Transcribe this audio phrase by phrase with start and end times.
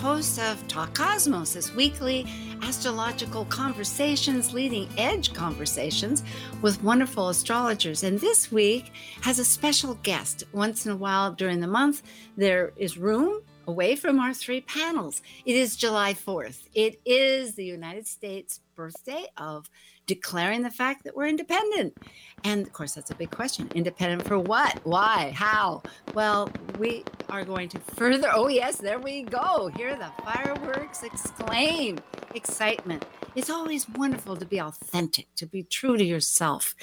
[0.00, 2.24] host of Talk Cosmos, this weekly
[2.62, 6.24] astrological conversations, leading edge conversations
[6.62, 8.02] with wonderful astrologers.
[8.02, 10.44] And this week has a special guest.
[10.54, 12.02] Once in a while during the month,
[12.38, 15.20] there is room away from our three panels.
[15.44, 16.68] It is July 4th.
[16.72, 19.68] It is the United States birthday of
[20.10, 21.96] declaring the fact that we're independent.
[22.42, 23.70] And of course, that's a big question.
[23.76, 24.80] Independent for what?
[24.84, 25.30] Why?
[25.30, 25.82] How?
[26.14, 26.50] Well,
[26.80, 28.28] we are going to further.
[28.34, 29.68] Oh, yes, there we go.
[29.76, 32.00] Hear the fireworks exclaim.
[32.34, 33.04] Excitement.
[33.36, 36.74] It's always wonderful to be authentic, to be true to yourself.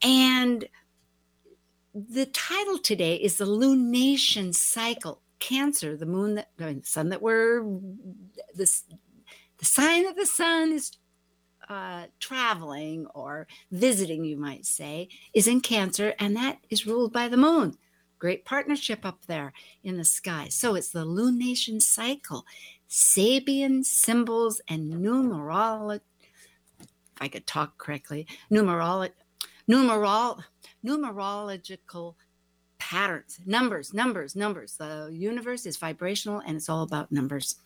[0.00, 0.66] And
[1.94, 5.20] the title today is The Lunation Cycle.
[5.38, 7.62] Cancer, the moon that, I mean, the sun that we're,
[8.54, 8.84] this,
[9.58, 10.92] the sign that the sun is
[11.68, 17.28] uh, traveling or visiting, you might say, is in Cancer, and that is ruled by
[17.28, 17.76] the moon.
[18.18, 19.52] Great partnership up there
[19.84, 20.48] in the sky.
[20.48, 22.46] So it's the lunation cycle,
[22.88, 26.00] Sabian symbols and numerology.
[26.80, 29.12] If I could talk correctly, numerology,
[29.68, 30.42] numerol,
[30.84, 32.14] numerological
[32.78, 34.76] patterns, numbers, numbers, numbers.
[34.76, 37.56] The universe is vibrational, and it's all about numbers.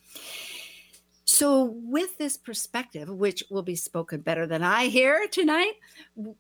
[1.33, 5.75] So, with this perspective, which will be spoken better than I here tonight,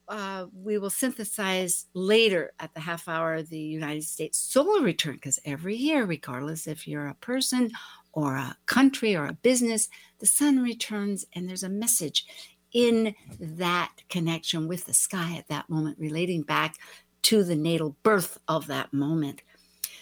[0.08, 5.38] uh, we will synthesize later at the half hour the United States solar return, because
[5.44, 7.70] every year, regardless if you're a person
[8.12, 12.26] or a country or a business, the sun returns and there's a message
[12.72, 16.74] in that connection with the sky at that moment, relating back
[17.22, 19.42] to the natal birth of that moment.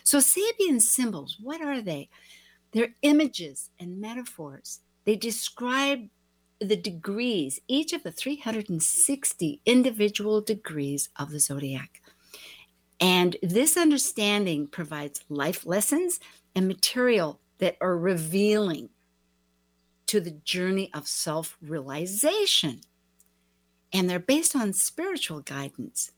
[0.03, 2.09] So, Sabian symbols, what are they?
[2.73, 4.81] They're images and metaphors.
[5.05, 6.09] They describe
[6.61, 12.03] the degrees, each of the 360 individual degrees of the zodiac.
[13.01, 16.19] And this understanding provides life lessons
[16.55, 18.91] and material that are revealing
[20.07, 22.81] to the journey of self realization.
[23.93, 26.11] And they're based on spiritual guidance.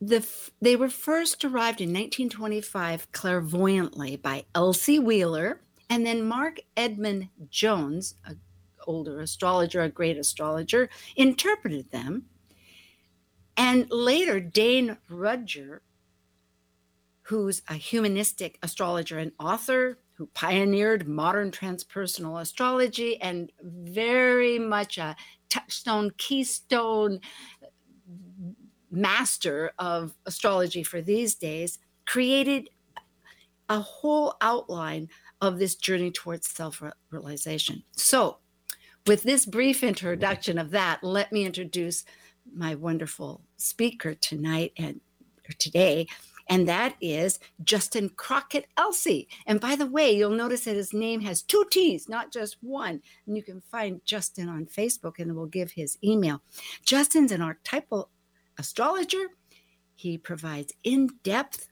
[0.00, 0.26] The,
[0.60, 5.60] they were first derived in 1925 clairvoyantly by Elsie Wheeler
[5.90, 8.40] and then Marc Edmund Jones, an
[8.86, 12.26] older astrologer, a great astrologer, interpreted them.
[13.56, 15.80] And later, Dane Rudhyar,
[17.22, 25.14] who's a humanistic astrologer and author who pioneered modern transpersonal astrology and very much a
[25.48, 27.20] touchstone, keystone
[28.90, 32.70] master of astrology for these days, created
[33.68, 35.08] a whole outline
[35.40, 37.82] of this journey towards self realization.
[37.92, 38.38] So,
[39.06, 42.04] with this brief introduction of that, let me introduce
[42.54, 45.00] my wonderful speaker tonight and
[45.58, 46.06] today,
[46.48, 49.28] and that is Justin Crockett Elsey.
[49.46, 53.02] And by the way, you'll notice that his name has two T's, not just one.
[53.26, 56.42] And you can find Justin on Facebook and we'll give his email.
[56.84, 58.10] Justin's an archetypal
[58.58, 59.28] astrologer.
[59.94, 61.68] He provides in depth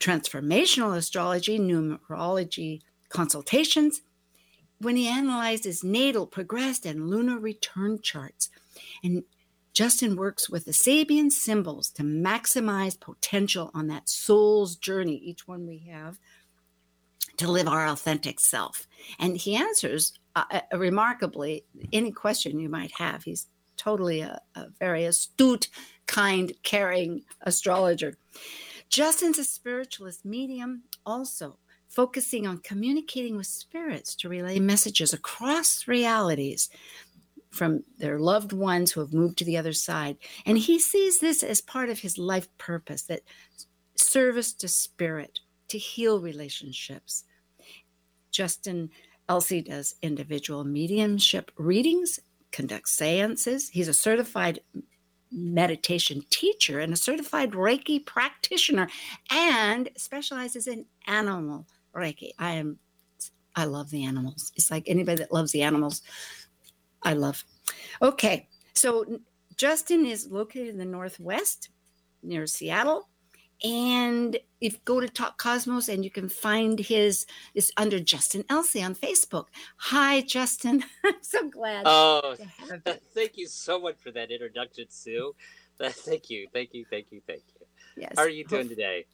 [0.00, 4.02] transformational astrology, numerology consultations.
[4.78, 8.50] When he analyzed his natal, progressed, and lunar return charts.
[9.02, 9.22] And
[9.72, 15.66] Justin works with the Sabian symbols to maximize potential on that soul's journey, each one
[15.66, 16.18] we have,
[17.38, 18.86] to live our authentic self.
[19.18, 23.24] And he answers uh, uh, remarkably any question you might have.
[23.24, 25.68] He's totally a, a very astute,
[26.06, 28.16] kind, caring astrologer.
[28.88, 31.58] Justin's a spiritualist medium also
[31.88, 36.68] focusing on communicating with spirits to relay messages across realities
[37.50, 40.16] from their loved ones who have moved to the other side.
[40.44, 43.22] And he sees this as part of his life purpose that
[43.94, 47.24] service to spirit, to heal relationships.
[48.30, 48.90] Justin
[49.28, 52.20] Elsey does individual mediumship readings,
[52.52, 53.70] conducts seances.
[53.70, 54.60] He's a certified
[55.36, 58.88] meditation teacher and a certified Reiki practitioner
[59.30, 62.30] and specializes in animal Reiki.
[62.38, 62.78] I am,
[63.54, 64.50] I love the animals.
[64.56, 66.02] It's like anybody that loves the animals,
[67.02, 67.44] I love.
[68.02, 69.04] Okay, so
[69.56, 71.70] Justin is located in the Northwest
[72.22, 73.08] near Seattle,
[73.64, 78.82] And if go to Talk Cosmos and you can find his is under Justin Elsey
[78.82, 79.46] on Facebook.
[79.78, 80.84] Hi, Justin.
[81.04, 81.82] I'm so glad.
[81.86, 82.36] Oh,
[83.14, 85.34] thank you so much for that introduction, Sue.
[85.78, 87.66] Thank you, thank you, thank you, thank you.
[87.98, 88.14] Yes.
[88.16, 89.04] How are you doing today?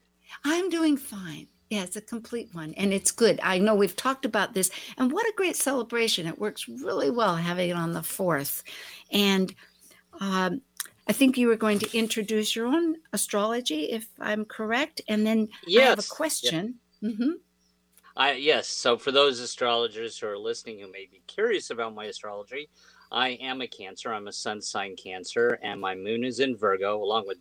[0.45, 1.49] I'm doing fine.
[1.71, 3.41] Yeah, it's a complete one and it's good.
[3.43, 6.27] I know we've talked about this and what a great celebration.
[6.29, 8.63] It works really well having it on the 4th.
[9.11, 9.53] And
[10.21, 10.61] um,
[11.09, 15.01] I think you were going to introduce your own astrology, if I'm correct.
[15.09, 15.83] And then yes.
[15.83, 16.77] I have a question.
[17.01, 17.11] Yeah.
[17.11, 17.31] Mm-hmm.
[18.17, 18.69] I, yes.
[18.69, 22.69] So, for those astrologers who are listening who may be curious about my astrology,
[23.11, 24.13] I am a Cancer.
[24.13, 27.39] I'm a Sun sign Cancer, and my Moon is in Virgo, along with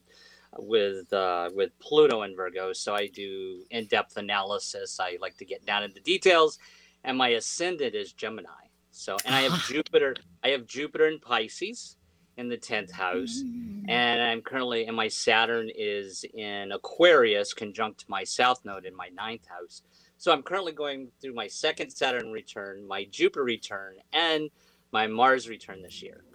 [0.58, 2.74] with uh, with Pluto in Virgo.
[2.74, 5.00] So I do in depth analysis.
[5.00, 6.58] I like to get down into details,
[7.04, 8.50] and my ascendant is Gemini.
[8.92, 10.16] So, and I have Jupiter.
[10.44, 11.98] I have Jupiter in Pisces
[12.42, 13.86] in the 10th house mm.
[13.88, 19.10] and i'm currently and my saturn is in aquarius conjunct my south node in my
[19.16, 19.84] ninth house.
[20.18, 24.50] So i'm currently going through my second saturn return my jupiter return and
[24.92, 26.26] my mars return this year.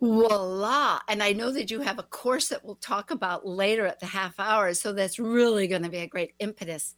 [0.00, 1.00] Voila!
[1.08, 4.06] And i know that you have a course that we'll talk about later at the
[4.06, 6.96] half hour so that's really going to be a great impetus.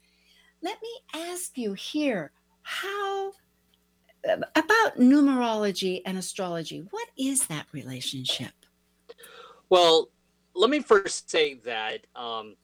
[0.63, 2.33] Let me ask you here
[2.63, 3.33] how
[4.29, 6.87] about numerology and astrology.
[6.91, 8.53] What is that relationship?
[9.69, 10.11] Well,
[10.55, 12.57] let me first say that um,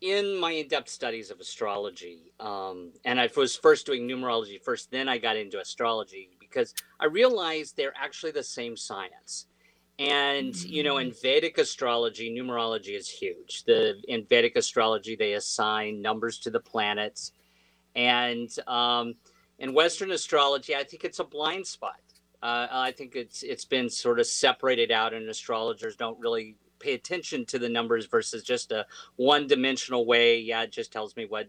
[0.00, 5.08] in my in-depth studies of astrology, um, and I was first doing numerology first, then
[5.08, 9.46] I got into astrology because I realized they're actually the same science.
[9.98, 10.72] And mm-hmm.
[10.72, 11.22] you know, in mm.
[11.22, 13.64] Vedic astrology, numerology is huge.
[13.64, 17.32] The in Vedic astrology, they assign numbers to the planets,
[17.94, 19.14] and um,
[19.60, 22.00] in Western astrology, I think it's a blind spot.
[22.42, 26.94] Uh, I think it's it's been sort of separated out, and astrologers don't really pay
[26.94, 28.86] attention to the numbers versus just a
[29.16, 30.40] one-dimensional way.
[30.40, 31.48] Yeah, it just tells me what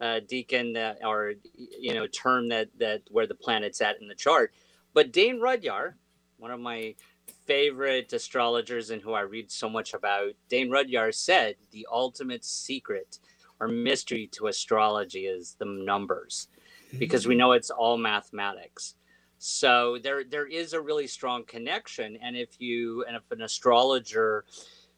[0.00, 4.16] uh, decan uh, or you know term that that where the planet's at in the
[4.16, 4.52] chart.
[4.92, 5.94] But Dane Rudhyar,
[6.38, 6.96] one of my
[7.46, 13.20] favorite astrologers and who I read so much about, Dane Rudhyar said the ultimate secret
[13.60, 16.48] or mystery to astrology is the numbers
[16.98, 18.94] because we know it's all mathematics.
[19.38, 24.44] So there there is a really strong connection, and if you and if an astrologer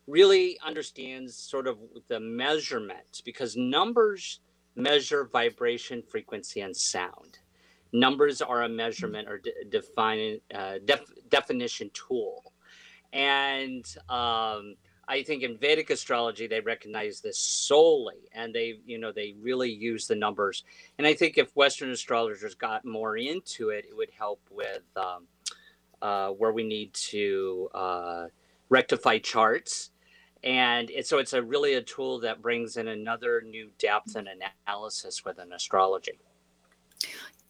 [0.06, 4.40] really understands sort of the measurement, because numbers
[4.76, 7.38] measure vibration, frequency, and sound.
[7.92, 12.52] Numbers are a measurement or de- define uh, def- definition tool,
[13.12, 14.74] and um,
[15.08, 19.70] I think in Vedic astrology they recognize this solely, and they you know they really
[19.70, 20.64] use the numbers.
[20.98, 25.26] And I think if Western astrologers got more into it, it would help with um,
[26.02, 28.26] uh, where we need to uh,
[28.68, 29.90] rectify charts.
[30.42, 34.28] And it, so it's a really a tool that brings in another new depth and
[34.66, 36.18] analysis within astrology.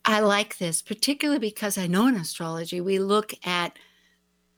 [0.05, 3.79] I like this, particularly because I know in astrology we look at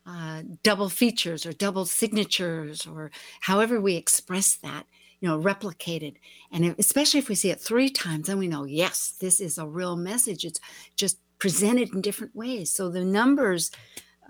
[0.06, 3.10] uh, double features or double signatures or
[3.40, 4.86] however we express that
[5.20, 6.16] you know replicated
[6.52, 9.66] and especially if we see it three times then we know yes this is a
[9.66, 10.44] real message.
[10.44, 10.60] It's
[10.96, 12.72] just presented in different ways.
[12.72, 13.70] So the numbers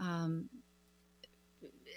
[0.00, 0.48] um,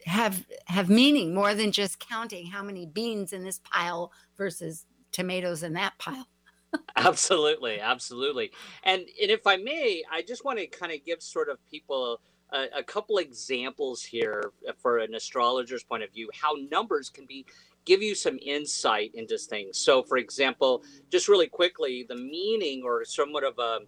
[0.06, 5.64] have have meaning more than just counting how many beans in this pile versus tomatoes
[5.64, 6.28] in that pile.
[6.96, 8.52] Absolutely absolutely.
[8.84, 12.22] And and if i may i just want to kind of give sort of people
[12.52, 17.46] a, a couple examples here for an astrologer's point of view how numbers can be
[17.86, 19.78] give you some insight into things.
[19.78, 23.80] So, for example, just really quickly, the meaning or somewhat of a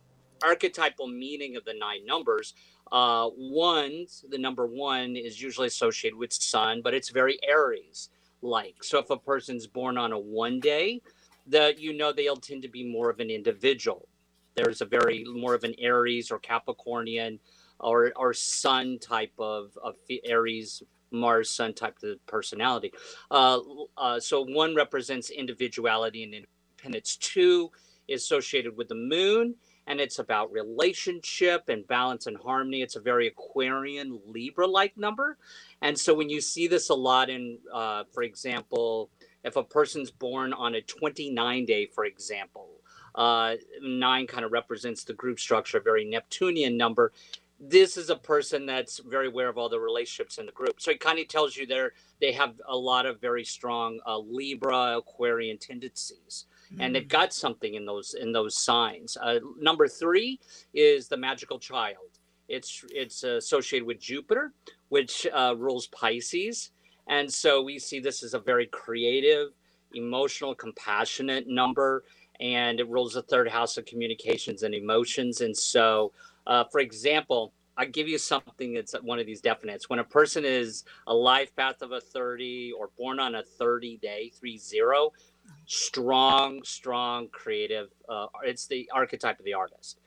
[0.43, 2.55] archetypal meaning of the nine numbers.
[2.91, 8.09] Uh, one, the number one is usually associated with sun, but it's very Aries
[8.41, 8.83] like.
[8.83, 11.01] So, if a person's born on a one day,
[11.47, 14.07] that you know they'll tend to be more of an individual.
[14.55, 17.39] There's a very more of an Aries or Capricornian
[17.81, 19.95] or or Sun type of of
[20.25, 22.91] Aries Mars Sun type of personality.
[23.29, 23.59] Uh,
[23.97, 27.17] uh, so one represents individuality and independence.
[27.17, 27.71] Two
[28.07, 29.55] is associated with the Moon,
[29.87, 32.81] and it's about relationship and balance and harmony.
[32.81, 35.37] It's a very Aquarian Libra like number,
[35.81, 39.09] and so when you see this a lot in, uh, for example,
[39.43, 42.67] if a person's born on a 29 day, for example.
[43.13, 47.11] Uh, nine kind of represents the group structure, a very Neptunian number
[47.63, 50.81] this is a person that's very aware of all the relationships in the group.
[50.81, 54.17] So it kind of tells you there they have a lot of very strong uh,
[54.17, 56.81] Libra Aquarian tendencies, mm-hmm.
[56.81, 57.09] and they've mm.
[57.09, 59.15] got something in those in those signs.
[59.21, 60.39] Uh, number three
[60.73, 62.17] is the magical child.
[62.49, 64.53] It's it's associated with Jupiter,
[64.89, 66.71] which uh, rules Pisces,
[67.07, 69.49] And so we see this as a very creative,
[69.93, 72.03] emotional, compassionate number.
[72.39, 75.41] And it rules the third house of communications and emotions.
[75.41, 76.11] And so,
[76.47, 79.83] uh, for example, I give you something that's one of these definites.
[79.87, 83.97] When a person is a life path of a 30 or born on a 30
[83.97, 85.11] day, 3 0,
[85.65, 87.89] strong, strong, creative.
[88.07, 89.99] Uh, it's the archetype of the artist.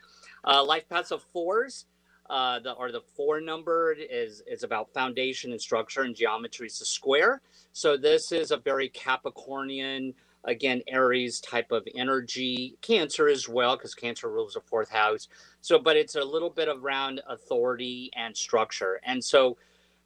[0.45, 1.87] Uh, life paths of fours,
[2.31, 6.67] uh, the or the four numbered is is about foundation and structure and geometry.
[6.67, 7.41] It's a square.
[7.73, 10.15] So this is a very Capricornian,
[10.47, 12.77] again Aries type of energy.
[12.83, 15.29] Cancer as well, because Cancer rules the fourth house.
[15.61, 19.01] So, but it's a little bit around authority and structure.
[19.05, 19.57] And so,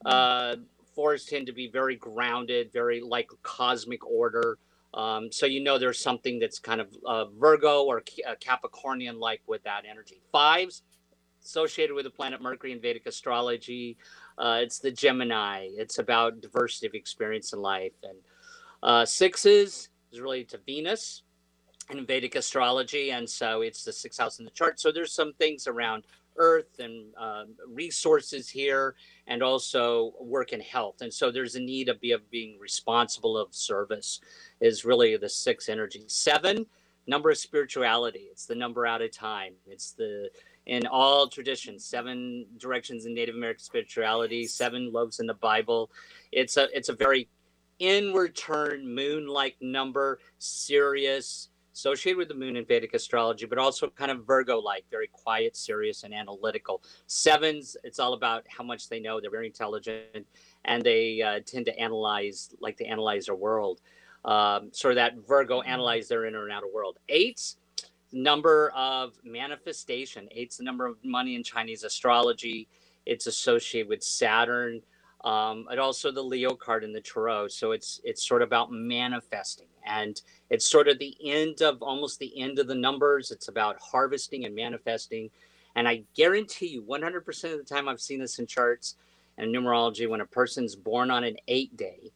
[0.04, 0.56] uh,
[0.94, 4.58] fours tend to be very grounded, very like cosmic order.
[4.94, 9.42] Um, so you know there's something that's kind of uh, Virgo or uh, Capricornian like
[9.46, 10.20] with that energy.
[10.32, 10.82] Fives
[11.44, 13.96] associated with the planet Mercury in Vedic astrology.
[14.38, 15.68] Uh, it's the Gemini.
[15.72, 17.92] It's about diversity of experience in life.
[18.02, 18.18] And
[18.82, 21.22] uh, sixes is related to Venus
[21.90, 23.10] in Vedic astrology.
[23.10, 24.80] And so it's the sixth house in the chart.
[24.80, 26.04] So there's some things around
[26.36, 28.94] earth and uh, resources here
[29.26, 31.00] and also work and health.
[31.00, 34.20] And so there's a need of, be, of being responsible of service
[34.60, 36.04] is really the six energy.
[36.06, 36.66] Seven,
[37.06, 38.28] number of spirituality.
[38.30, 39.54] It's the number out of time.
[39.66, 40.30] It's the
[40.66, 45.90] in all traditions, seven directions in Native American spirituality, seven loaves in the Bible.
[46.30, 47.28] It's a it's a very
[47.78, 54.10] inward turn moon-like number, serious, associated with the moon in Vedic astrology, but also kind
[54.10, 56.82] of Virgo-like, very quiet, serious, and analytical.
[57.06, 59.20] Sevens, it's all about how much they know.
[59.20, 60.26] They're very intelligent,
[60.64, 63.80] and they uh, tend to analyze like they analyze their world.
[64.24, 66.98] Um, sort of that Virgo analyze their inner and outer world.
[67.08, 67.58] Eights,
[68.12, 70.28] number of manifestation.
[70.32, 72.66] Eight's the number of money in Chinese astrology.
[73.06, 74.82] It's associated with Saturn,
[75.24, 77.48] um, and also the Leo card in the Tarot.
[77.48, 80.20] So it's it's sort of about manifesting, and
[80.50, 83.30] it's sort of the end of almost the end of the numbers.
[83.30, 85.30] It's about harvesting and manifesting.
[85.74, 88.96] And I guarantee you, 100% of the time I've seen this in charts
[89.36, 92.10] and numerology, when a person's born on an eight day,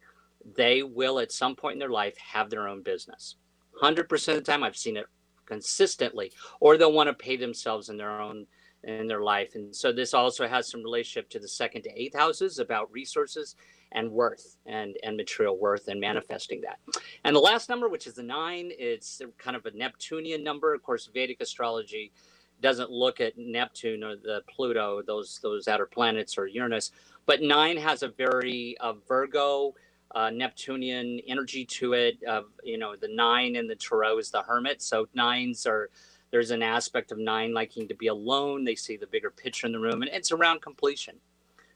[0.57, 3.37] they will at some point in their life have their own business.
[3.81, 5.07] 100% of the time I've seen it
[5.47, 8.47] consistently or they'll want to pay themselves in their own
[8.85, 12.17] in their life and so this also has some relationship to the second to eighth
[12.17, 13.57] houses about resources
[13.93, 16.79] and worth and and material worth and manifesting that
[17.25, 20.83] and the last number which is the nine it's kind of a neptunian number of
[20.83, 22.13] course vedic astrology
[22.61, 26.91] doesn't look at neptune or the pluto those those outer planets or uranus
[27.27, 29.75] but nine has a very uh, virgo
[30.15, 32.23] uh, Neptunian energy to it.
[32.25, 34.83] Of you know, the nine in the tarot is the hermit.
[34.83, 35.91] So nines are
[36.33, 38.65] there's an aspect of nine liking to be alone.
[38.65, 41.17] They see the bigger picture in the room, and it's around completion.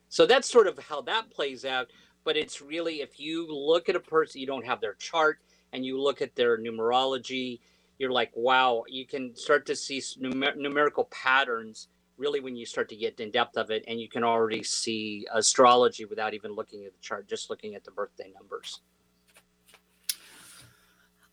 [0.09, 1.89] So that's sort of how that plays out.
[2.25, 5.41] But it's really if you look at a person, you don't have their chart,
[5.73, 7.61] and you look at their numerology,
[7.99, 12.89] you're like, wow, you can start to see numer- numerical patterns really when you start
[12.89, 16.85] to get in depth of it and you can already see astrology without even looking
[16.87, 18.81] at the chart just looking at the birthday numbers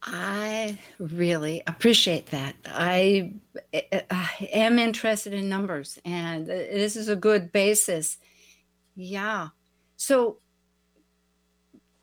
[0.05, 2.55] i really appreciate that.
[2.65, 3.33] I,
[3.73, 8.17] I am interested in numbers and this is a good basis.
[8.95, 9.49] Yeah.
[9.95, 10.39] So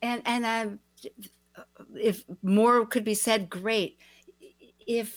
[0.03, 0.69] and and i
[1.95, 3.99] if more could be said great.
[4.87, 5.17] If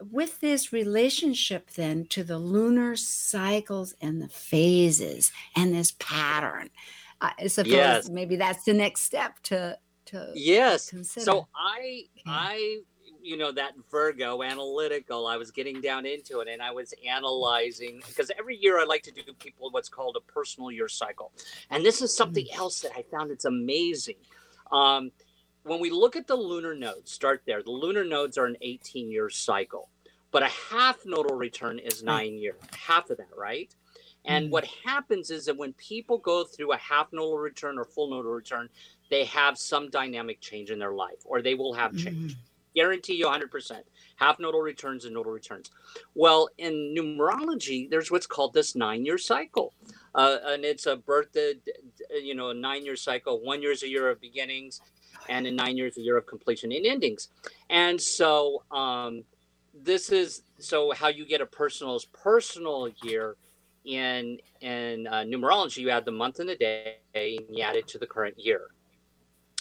[0.00, 6.70] with this relationship then to the lunar cycles and the phases and this pattern
[7.20, 8.08] i suppose yes.
[8.08, 9.76] maybe that's the next step to
[10.08, 11.24] to yes consider.
[11.24, 12.78] so i i
[13.20, 18.00] you know that virgo analytical i was getting down into it and i was analyzing
[18.06, 21.32] because every year i like to do people what's called a personal year cycle
[21.70, 22.58] and this is something mm.
[22.58, 24.16] else that i found it's amazing
[24.70, 25.10] um,
[25.68, 27.62] when we look at the lunar nodes, start there.
[27.62, 29.88] The lunar nodes are an 18 year cycle,
[30.30, 33.72] but a half nodal return is nine years, half of that, right?
[34.28, 37.84] And mm what happens is that when people go through a half nodal return or
[37.84, 38.68] full nodal return,
[39.10, 42.34] they have some dynamic change in their life, or they will have change.
[42.34, 42.36] mm
[42.74, 43.82] Guarantee you 100%.
[44.16, 45.70] Half nodal returns and nodal returns.
[46.14, 49.72] Well, in numerology, there's what's called this nine year cycle.
[50.14, 51.36] Uh, and it's a birth,
[52.22, 53.40] you know, a nine year cycle.
[53.40, 54.80] One year is a year of beginnings,
[55.28, 57.28] and in nine years a year of completion and endings
[57.70, 59.24] and so um,
[59.74, 63.36] this is so how you get a personal's personal year
[63.88, 67.88] in in uh, numerology you add the month and the day and you add it
[67.88, 68.68] to the current year.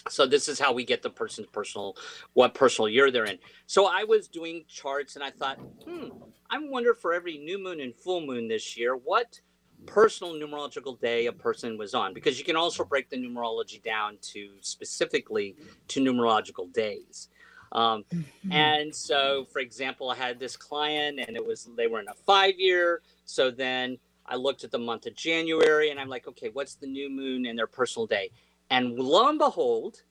[0.09, 1.95] So this is how we get the person's personal
[2.33, 3.39] what personal year they're in.
[3.65, 6.09] So i was doing charts and i thought hmm
[6.49, 9.39] i wonder for every new moon and full moon this year what
[9.85, 12.13] personal numerological day a person was on?
[12.13, 15.55] Because you can also break the numerology down to specifically
[15.89, 17.29] to numerological days.
[17.73, 18.51] Um, mm-hmm.
[18.51, 22.13] and so for example i had this client and it was they were in a
[22.13, 26.49] five year so then i looked at the month of january and i'm like okay
[26.53, 28.29] what's the new moon and their personal day
[28.69, 30.01] and lo and behold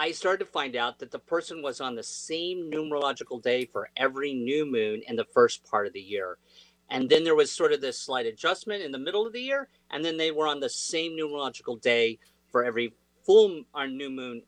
[0.00, 3.90] I started to find out that the person was on the same numerological day for
[3.96, 6.38] every new moon in the first part of the year.
[6.88, 9.68] And then there was sort of this slight adjustment in the middle of the year.
[9.90, 12.20] And then they were on the same numerological day
[12.50, 12.94] for every
[13.26, 14.42] full or uh, new moon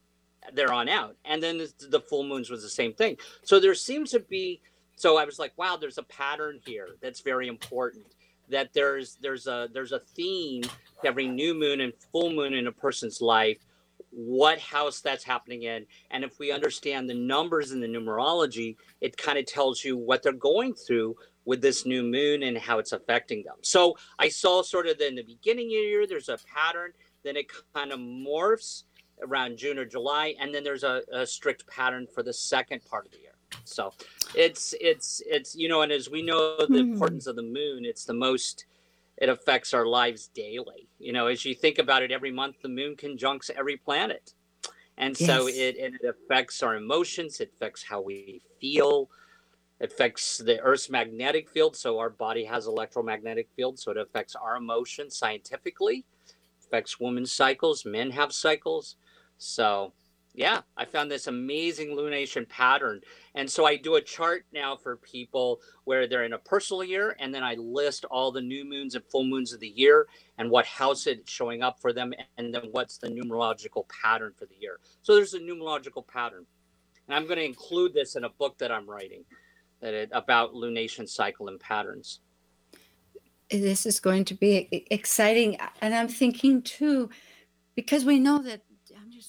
[0.55, 1.17] there on out.
[1.25, 3.17] And then the full moons was the same thing.
[3.43, 4.61] So there seems to be,
[4.95, 8.07] so I was like, wow, there's a pattern here that's very important.
[8.51, 12.67] That there's there's a there's a theme to every new moon and full moon in
[12.67, 13.59] a person's life
[14.11, 15.87] what house that's happening in.
[16.11, 20.23] And if we understand the numbers in the numerology, it kind of tells you what
[20.23, 23.57] they're going through with this new moon and how it's affecting them.
[23.63, 26.93] So I saw sort of in the beginning of the year, there's a pattern,
[27.25, 28.85] then it kind of morphs
[29.23, 33.07] around June or July, and then there's a, a strict pattern for the second part
[33.07, 33.30] of the year.
[33.65, 33.93] So
[34.35, 36.93] it's it's it's you know, and as we know the mm-hmm.
[36.93, 38.67] importance of the moon, it's the most
[39.19, 40.89] it affects our lives daily.
[40.99, 44.35] You know, as you think about it, every month the moon conjuncts every planet.
[44.97, 45.57] And so yes.
[45.57, 49.09] it, it affects our emotions, it affects how we feel,
[49.79, 51.75] it affects the Earth's magnetic field.
[51.75, 53.79] So our body has electromagnetic field.
[53.79, 56.05] So it affects our emotions scientifically,
[56.63, 58.97] affects women's cycles, men have cycles.
[59.39, 59.95] So
[60.33, 63.01] yeah, I found this amazing lunation pattern.
[63.35, 67.17] And so I do a chart now for people where they're in a personal year,
[67.19, 70.07] and then I list all the new moons and full moons of the year
[70.39, 74.47] and what house it's showing up for them, and then what's the numerological pattern for
[74.47, 74.79] the year.
[75.03, 76.47] So there's a numerological pattern.
[77.09, 79.25] And I'm going to include this in a book that I'm writing
[79.81, 82.21] that it, about lunation cycle and patterns.
[83.51, 85.57] This is going to be exciting.
[85.81, 87.11] And I'm thinking too,
[87.75, 88.63] because we know that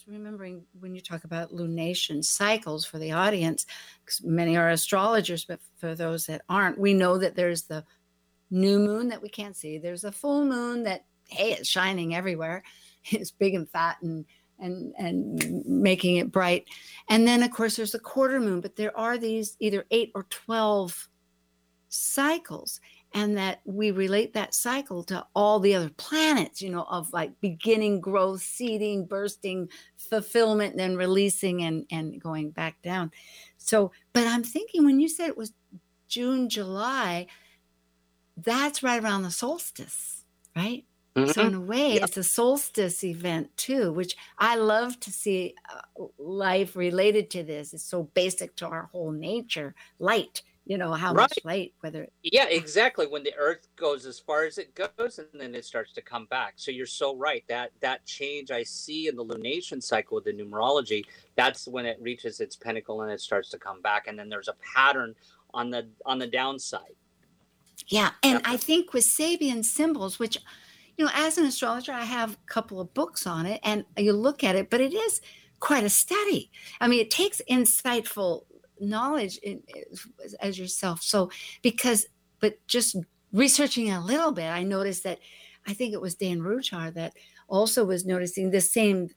[0.08, 3.66] remembering when you talk about lunation cycles for the audience,
[4.04, 7.84] because many are astrologers, but for those that aren't, we know that there's the
[8.50, 9.78] new moon that we can't see.
[9.78, 12.64] There's a full moon that, hey, it's shining everywhere.
[13.06, 14.26] It's big and fat and
[14.60, 16.66] and and making it bright.
[17.10, 20.28] And then of course there's a quarter moon, but there are these either eight or
[20.30, 21.10] twelve
[21.90, 22.80] cycles
[23.14, 27.40] and that we relate that cycle to all the other planets, you know, of like
[27.42, 33.12] beginning, growth, seeding, bursting, fulfillment, then releasing and and going back down.
[33.58, 35.54] So, but I'm thinking when you said it was
[36.08, 37.28] June, July,
[38.38, 40.24] that's right around the solstice,
[40.56, 40.86] right?
[41.16, 41.32] Mm-hmm.
[41.32, 42.04] So in a way, yep.
[42.04, 47.74] it's a solstice event too, which I love to see uh, life related to this.
[47.74, 51.24] It's so basic to our whole nature, light you know how right.
[51.24, 55.42] much light whether yeah exactly when the earth goes as far as it goes and
[55.42, 56.54] then it starts to come back.
[56.56, 60.34] So you're so right that that change i see in the lunation cycle with the
[60.34, 61.04] numerology
[61.36, 64.48] that's when it reaches its pinnacle and it starts to come back and then there's
[64.48, 65.16] a pattern
[65.54, 66.96] on the on the downside.
[67.88, 70.38] Yeah and i think with sabian symbols which
[70.98, 74.14] you know as an astrologer i have a couple of books on it and you
[74.14, 75.22] look at it but it is
[75.62, 76.52] quite a study.
[76.82, 78.44] I mean it takes insightful
[78.82, 79.62] knowledge in,
[80.42, 81.02] as yourself.
[81.02, 82.06] So, because,
[82.40, 82.98] but just
[83.32, 85.20] researching a little bit, I noticed that
[85.68, 87.14] I think it was Dan Rudhyar that
[87.48, 89.10] also was noticing the same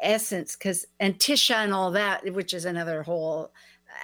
[0.00, 3.52] essence because and Tisha and all that, which is another whole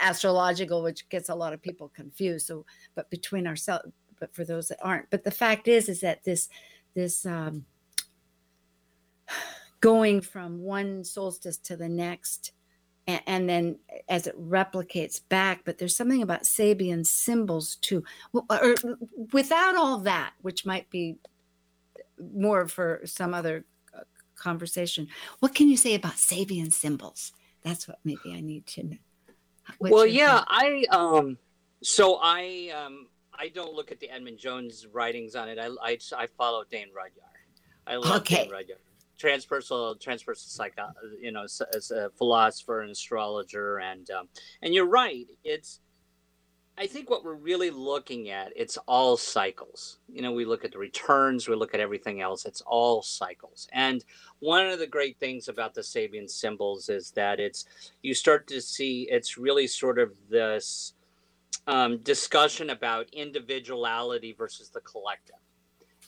[0.01, 2.47] astrological, which gets a lot of people confused.
[2.47, 3.85] So, but between ourselves,
[4.19, 6.49] but for those that aren't, but the fact is, is that this,
[6.95, 7.65] this, um,
[9.81, 12.53] going from one solstice to the next
[13.11, 15.63] and, and then as it replicates back.
[15.65, 18.05] But there's something about Sabian symbols too.
[18.33, 18.75] Or
[19.33, 21.17] without all that, which might be
[22.35, 23.65] more for some other
[23.97, 24.03] uh,
[24.37, 25.09] conversation.
[25.41, 27.33] What can you say about Sabian symbols?
[27.63, 28.97] That's what maybe I need to know.
[29.79, 31.39] What's well, yeah, I um,
[31.83, 33.07] so I um,
[33.39, 35.59] I don't look at the Edmund Jones writings on it.
[35.59, 37.31] I I, I follow Dane Rudhyar.
[37.87, 38.45] I love okay.
[38.45, 38.79] Dan Rudhyar
[39.21, 40.89] transpersonal transpersonal psycho
[41.21, 44.29] you know as a philosopher and astrologer and um,
[44.63, 45.81] and you're right it's
[46.79, 49.99] i think what we're really looking at it's all cycles.
[50.09, 53.69] You know we look at the returns we look at everything else it's all cycles.
[53.73, 54.05] And
[54.39, 57.67] one of the great things about the sabian symbols is that it's
[58.03, 60.95] you start to see it's really sort of this
[61.67, 65.37] um, discussion about individuality versus the collective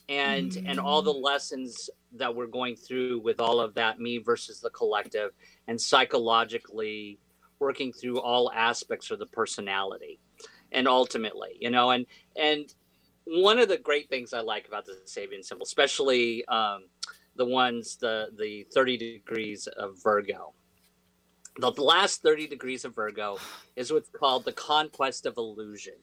[0.09, 1.23] and and all the mm.
[1.23, 5.31] lessons that we're going through with all of that me versus the collective
[5.69, 7.19] and psychologically
[7.59, 10.19] working through all aspects of the personality
[10.73, 12.75] and ultimately you know and and
[13.25, 16.85] one of the great things I like about the Sabian symbol, especially um,
[17.37, 20.55] the ones the the 30 degrees of Virgo.
[21.59, 23.39] The last 30 degrees of Virgo
[23.77, 25.95] is what's called the conquest of illusion.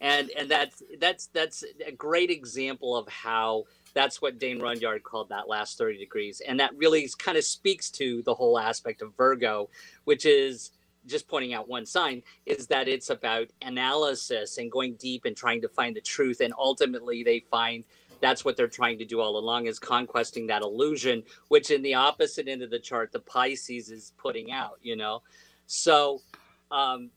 [0.00, 5.30] And and that's that's that's a great example of how that's what Dane Rudhyar called
[5.30, 6.42] that last 30 degrees.
[6.46, 9.70] And that really kind of speaks to the whole aspect of Virgo,
[10.04, 10.72] which is
[11.06, 15.62] just pointing out one sign is that it's about analysis and going deep and trying
[15.62, 16.40] to find the truth.
[16.40, 17.84] And ultimately, they find
[18.20, 21.94] that's what they're trying to do all along is conquesting that illusion, which in the
[21.94, 25.22] opposite end of the chart, the Pisces is putting out, you know?
[25.66, 26.22] So,
[26.70, 27.10] um,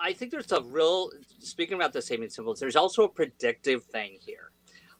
[0.00, 4.18] I think there's a real, speaking about the Sabian symbols, there's also a predictive thing
[4.20, 4.50] here.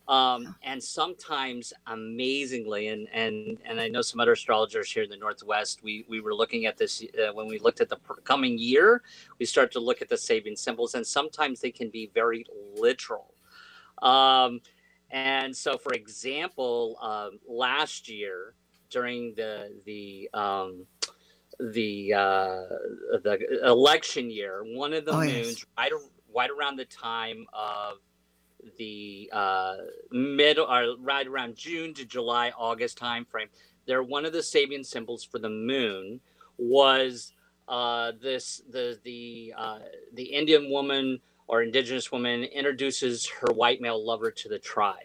[0.06, 5.16] Um, and sometimes amazingly, and, and, and I know some other astrologers here in the
[5.16, 9.02] Northwest, we, we were looking at this uh, when we looked at the coming year,
[9.38, 12.44] we start to look at the Sabian symbols, and sometimes they can be very
[12.76, 13.32] literal.
[14.02, 14.60] Um,
[15.10, 18.54] and so, for example, um, last year
[18.90, 20.86] during the, the, um,
[21.58, 22.62] the uh,
[23.22, 25.64] the election year, one of the oh, moons yes.
[25.76, 25.92] right,
[26.34, 27.98] right around the time of
[28.78, 29.76] the uh,
[30.10, 33.48] mid or right around June to July, August timeframe.
[33.86, 36.20] They're one of the Sabian symbols for the moon
[36.56, 37.32] was
[37.68, 39.78] uh, this the the uh,
[40.14, 44.96] the Indian woman or indigenous woman introduces her white male lover to the tribe.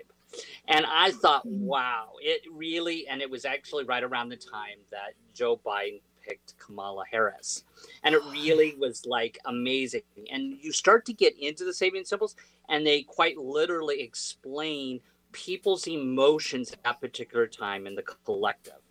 [0.67, 1.51] And I thought, mm.
[1.51, 6.57] wow, it really, and it was actually right around the time that Joe Biden picked
[6.59, 7.63] Kamala Harris.
[8.03, 10.03] And it really was like amazing.
[10.31, 12.35] And you start to get into the Sabian symbols,
[12.69, 18.81] and they quite literally explain people's emotions at that particular time in the collective.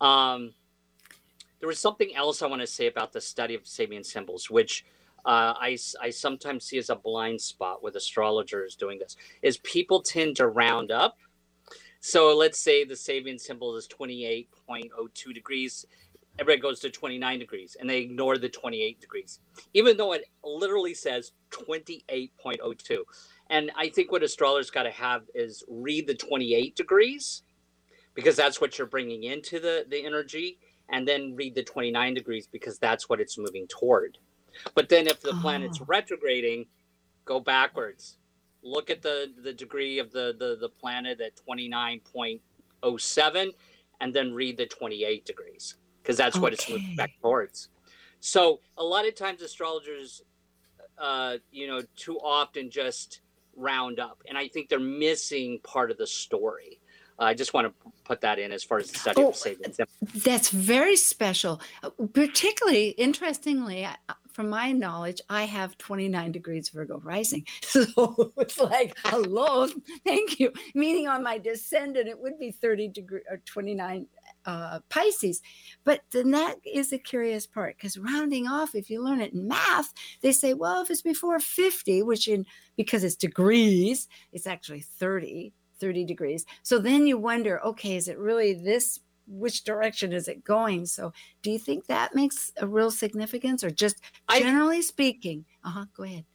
[0.00, 0.52] Um,
[1.60, 4.84] there was something else I want to say about the study of Sabian symbols, which
[5.24, 10.02] uh, I, I sometimes see as a blind spot with astrologers doing this, is people
[10.02, 11.16] tend to round up.
[12.00, 15.86] So let's say the Sabian symbol is 28.02 degrees
[16.38, 19.40] everybody goes to 29 degrees and they ignore the 28 degrees,
[19.72, 22.98] even though it literally says 28.02.
[23.50, 27.42] And I think what astrologers got to have is read the 28 degrees
[28.14, 32.46] because that's what you're bringing into the, the energy, and then read the 29 degrees
[32.46, 34.18] because that's what it's moving toward.
[34.74, 35.40] But then if the oh.
[35.40, 35.84] planet's ah.
[35.86, 36.66] retrograding,
[37.24, 38.18] go backwards.
[38.62, 43.50] Look at the, the degree of the, the, the planet at 29.07
[44.00, 46.42] and then read the 28 degrees because that's okay.
[46.42, 47.70] what it's moving back towards.
[48.20, 50.22] So a lot of times astrologers,
[50.98, 53.22] uh, you know, too often just
[53.56, 56.80] round up, and I think they're missing part of the story.
[57.18, 59.36] Uh, I just want to put that in as far as the study oh, of
[59.36, 59.72] Satan.
[60.16, 61.60] That's very special.
[61.82, 63.86] Uh, particularly interestingly,
[64.32, 67.46] from my knowledge, I have 29 degrees Virgo rising.
[67.62, 69.68] So it's like, hello,
[70.04, 70.52] thank you.
[70.74, 74.06] Meaning on my descendant, it would be 30 degree or 29
[74.46, 75.40] uh, Pisces.
[75.84, 79.48] But then that is the curious part because rounding off, if you learn it in
[79.48, 84.80] math, they say, well, if it's before 50, which in because it's degrees, it's actually
[84.80, 86.44] 30, 30 degrees.
[86.62, 89.00] So then you wonder, okay, is it really this?
[89.26, 90.84] Which direction is it going?
[90.84, 95.46] So, do you think that makes a real significance, or just generally I, speaking?
[95.64, 95.84] Uh huh.
[95.96, 96.26] Go ahead.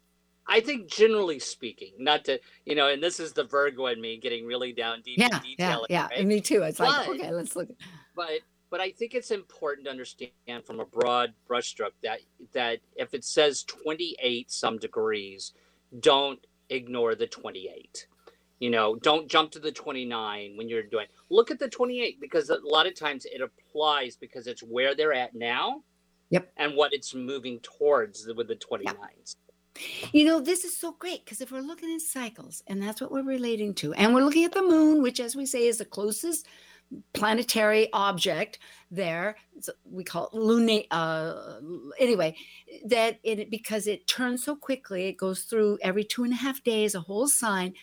[0.49, 4.17] I think generally speaking, not to you know, and this is the Virgo in me
[4.17, 6.25] getting really down deep yeah, Yeah, yeah, right?
[6.25, 6.63] me too.
[6.63, 7.69] It's but, like okay, let's look.
[8.15, 10.31] But but I think it's important to understand
[10.65, 12.19] from a broad brushstroke that
[12.53, 15.53] that if it says 28 some degrees,
[15.99, 18.07] don't ignore the 28.
[18.59, 21.07] You know, don't jump to the 29 when you're doing.
[21.29, 25.13] Look at the 28 because a lot of times it applies because it's where they're
[25.13, 25.83] at now.
[26.31, 26.51] Yep.
[26.57, 28.85] And what it's moving towards with the 29s.
[28.85, 29.48] Yep.
[30.11, 33.11] You know, this is so great because if we're looking at cycles, and that's what
[33.11, 35.85] we're relating to, and we're looking at the moon, which, as we say, is the
[35.85, 36.47] closest
[37.13, 38.57] planetary object
[38.89, 39.35] there
[39.85, 41.59] we call it lunar uh,
[41.99, 42.35] anyway
[42.85, 46.63] that it because it turns so quickly it goes through every two and a half
[46.63, 47.73] days a whole sign.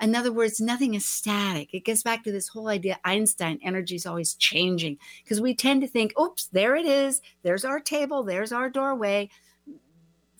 [0.00, 1.74] In other words nothing is static.
[1.74, 5.80] It gets back to this whole idea einstein energy is always changing because we tend
[5.82, 7.20] to think oops there it is.
[7.42, 8.22] There's our table.
[8.22, 9.30] There's our doorway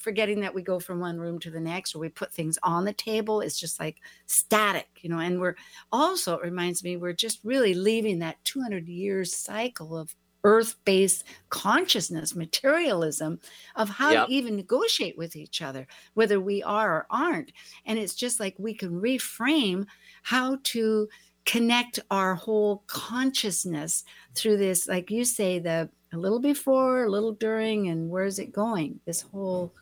[0.02, 2.84] forgetting that we go from one room to the next or we put things on
[2.84, 5.54] the table it's just like static you know and we're
[5.92, 12.34] also it reminds me we're just really leaving that 200 years cycle of earth-based consciousness
[12.34, 13.38] materialism
[13.76, 14.26] of how yep.
[14.26, 17.52] to even negotiate with each other whether we are or aren't
[17.86, 19.86] and it's just like we can reframe
[20.24, 21.08] how to
[21.44, 27.32] connect our whole consciousness through this like you say the a little before a little
[27.32, 29.72] during and where's it going this whole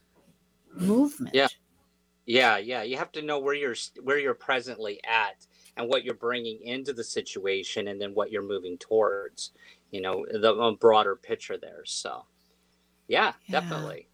[0.74, 1.34] movement.
[1.34, 1.48] Yeah.
[2.26, 2.82] Yeah, yeah.
[2.82, 6.92] You have to know where you're where you're presently at and what you're bringing into
[6.92, 9.50] the situation, and then what you're moving towards.
[9.90, 11.82] You know, the broader picture there.
[11.84, 12.24] So,
[13.08, 13.60] yeah, yeah.
[13.60, 14.06] definitely.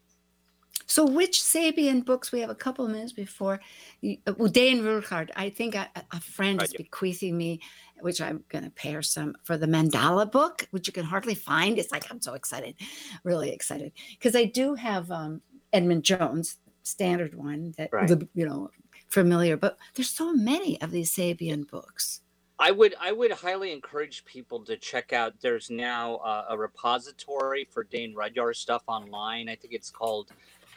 [0.86, 2.32] So, which Sabian books?
[2.32, 3.60] We have a couple of minutes before.
[4.02, 5.28] Uh, well, Dane Rudhyar.
[5.36, 7.60] I think a, a friend is bequeathing me,
[8.00, 11.34] which I'm going to pay her some for the Mandala book, which you can hardly
[11.34, 11.78] find.
[11.78, 12.76] It's like I'm so excited,
[13.24, 15.42] really excited, because I do have um,
[15.72, 18.08] Edmund Jones, standard one that right.
[18.08, 18.70] the you know
[19.08, 22.20] familiar, but there's so many of these Sabian books.
[22.58, 25.34] I would I would highly encourage people to check out.
[25.40, 29.48] There's now uh, a repository for Dane Rudhyar stuff online.
[29.48, 30.30] I think it's called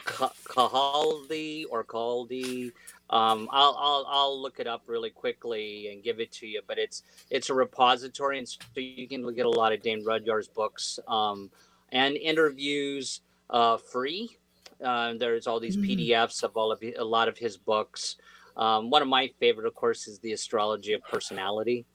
[0.05, 2.71] Khaldea or Kaldi.
[3.09, 6.61] Um, I'll, I'll I'll look it up really quickly and give it to you.
[6.67, 10.49] But it's it's a repository, and so you can get a lot of Dane Rudhyar's
[10.49, 11.49] books um,
[11.91, 14.37] and interviews uh, free.
[14.83, 16.09] Uh, there's all these mm.
[16.09, 18.15] PDFs of all of a lot of his books.
[18.57, 21.85] Um, one of my favorite, of course, is the Astrology of Personality.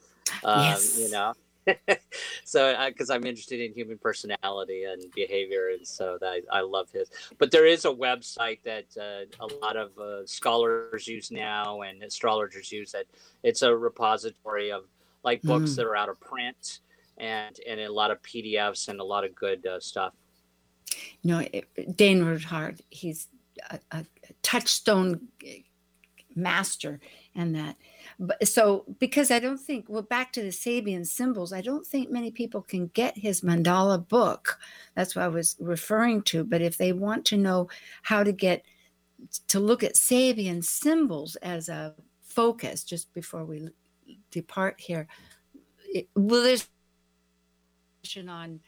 [0.43, 0.99] Um, yes.
[0.99, 1.33] You know,
[2.45, 6.61] so because uh, I'm interested in human personality and behavior, and so that I, I
[6.61, 7.11] love his.
[7.39, 12.03] But there is a website that uh, a lot of uh, scholars use now and
[12.03, 12.93] astrologers use.
[12.93, 13.07] That
[13.43, 14.85] it's a repository of
[15.23, 15.77] like books mm.
[15.77, 16.81] that are out of print
[17.19, 20.13] and and a lot of PDFs and a lot of good uh, stuff.
[21.23, 21.47] No,
[21.95, 23.29] Dane Rudhyar, he's
[23.71, 24.05] a, a
[24.43, 25.29] touchstone
[26.37, 27.01] master
[27.35, 27.77] and that.
[28.19, 32.11] But so because i don't think well back to the sabian symbols i don't think
[32.11, 34.59] many people can get his mandala book.
[34.95, 36.45] That's what i was referring to.
[36.45, 37.69] But if they want to know
[38.03, 38.65] how to get
[39.49, 43.69] to look at sabian symbols as a focus just before we
[44.31, 45.07] depart here
[45.87, 46.69] it, well there's
[48.29, 48.61] on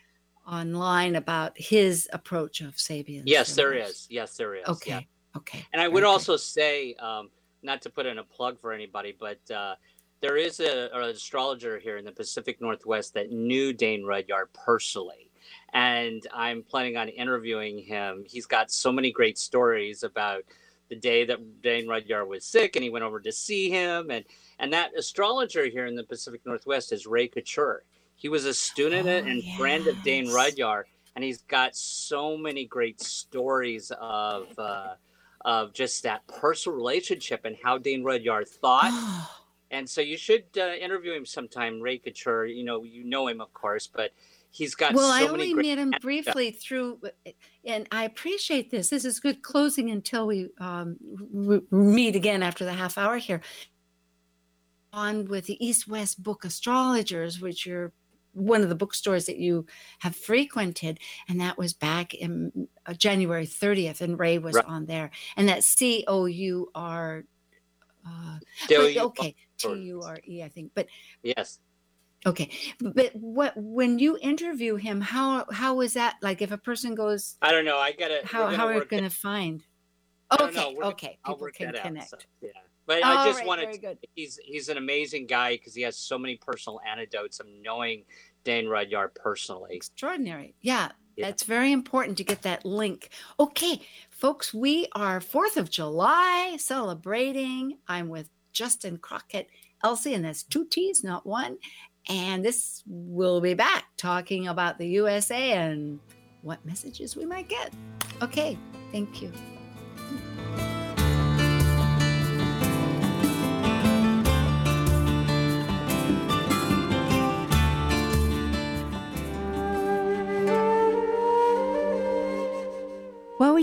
[0.47, 5.01] online about his approach of sabian yes there is yes there is okay yeah.
[5.37, 6.11] okay and i would okay.
[6.11, 7.29] also say um,
[7.67, 9.75] not to put in a plug for anybody, but uh,
[10.21, 15.31] there is a, an astrologer here in the Pacific Northwest that knew Dane Rudhyar personally.
[15.75, 18.25] And I'm planning on interviewing him.
[18.27, 20.43] He's got so many great stories about
[20.89, 24.11] the day that Dane Rudhyar was sick and he went over to see him.
[24.11, 24.25] And,
[24.59, 27.83] and that astrologer here in the Pacific Northwest is Ray Couture.
[28.17, 29.57] He was a student oh, and yes.
[29.59, 34.95] friend of Dane Rudhyar, And he's got so many great stories of uh,
[35.45, 38.93] of just that personal relationship and how Dane Rudhyar thought.
[39.71, 42.47] and so you should uh, interview him sometime, Ray Couture.
[42.47, 44.13] You know, you know him, of course, but
[44.51, 47.01] he's got well, so I only met him briefly through,
[47.65, 48.89] and I appreciate this.
[48.89, 50.97] This is good closing until we um,
[51.71, 53.43] meet again after the half hour here.
[54.93, 57.93] On with the East West Book Astrologers, which you're
[58.37, 59.67] one of the bookstores that you
[60.01, 64.65] have frequented, and that was back in uh, January 30th, and Ray was right.
[64.67, 67.25] on there, and that C O U R.
[68.07, 68.39] Uh,
[68.71, 70.87] okay, T U R E, I think, but
[71.25, 71.59] yes,
[72.25, 76.41] okay, but what when you interview him, how how was that like?
[76.41, 78.21] If a person goes, I don't know, I gotta.
[78.25, 79.65] How how are you gonna find?
[80.41, 82.13] Okay, okay, people can connect.
[82.15, 82.51] Out, so, yeah.
[82.87, 86.19] But I just right, wanted to, he's he's an amazing guy because he has so
[86.19, 88.05] many personal anecdotes of knowing
[88.45, 89.75] Dane Rudhyar personally.
[89.75, 90.55] Extraordinary.
[90.61, 93.11] Yeah, yeah, that's very important to get that link.
[93.41, 97.79] Okay, folks, we are 4th of July celebrating.
[97.89, 99.49] I'm with Justin Crockett,
[99.83, 101.59] Elsey, and that's two T's, not one.
[102.09, 105.99] And this will be back talking about the USA and
[106.43, 107.75] what messages we might get.
[108.23, 108.57] Okay,
[108.93, 109.33] thank you.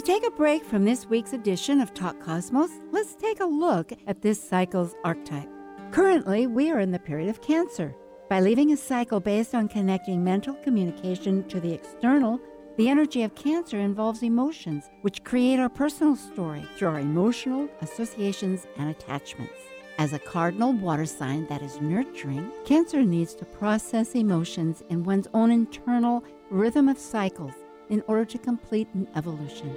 [0.04, 4.22] Take a break from this week's edition of Talk Cosmos, let's take a look at
[4.22, 5.50] this cycle's archetype.
[5.92, 7.96] Currently, we are in the period of Cancer.
[8.30, 12.42] By leaving a cycle based on connecting mental communication to the external,
[12.76, 18.68] the energy of Cancer involves emotions, which create our personal story through our emotional associations
[18.78, 19.54] and attachments.
[20.00, 25.28] As a cardinal water sign that is nurturing, Cancer needs to process emotions in one's
[25.34, 27.54] own internal rhythm of cycles
[27.90, 29.76] in order to complete an evolution.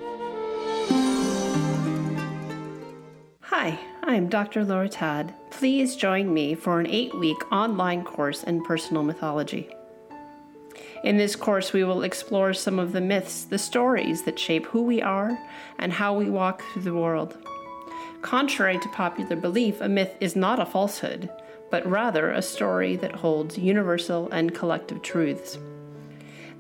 [3.41, 4.65] Hi, I'm Dr.
[4.65, 5.35] Laura Todd.
[5.51, 9.69] Please join me for an eight week online course in personal mythology.
[11.05, 14.83] In this course, we will explore some of the myths, the stories that shape who
[14.83, 15.39] we are
[15.79, 17.37] and how we walk through the world.
[18.23, 21.31] Contrary to popular belief, a myth is not a falsehood,
[21.71, 25.59] but rather a story that holds universal and collective truths.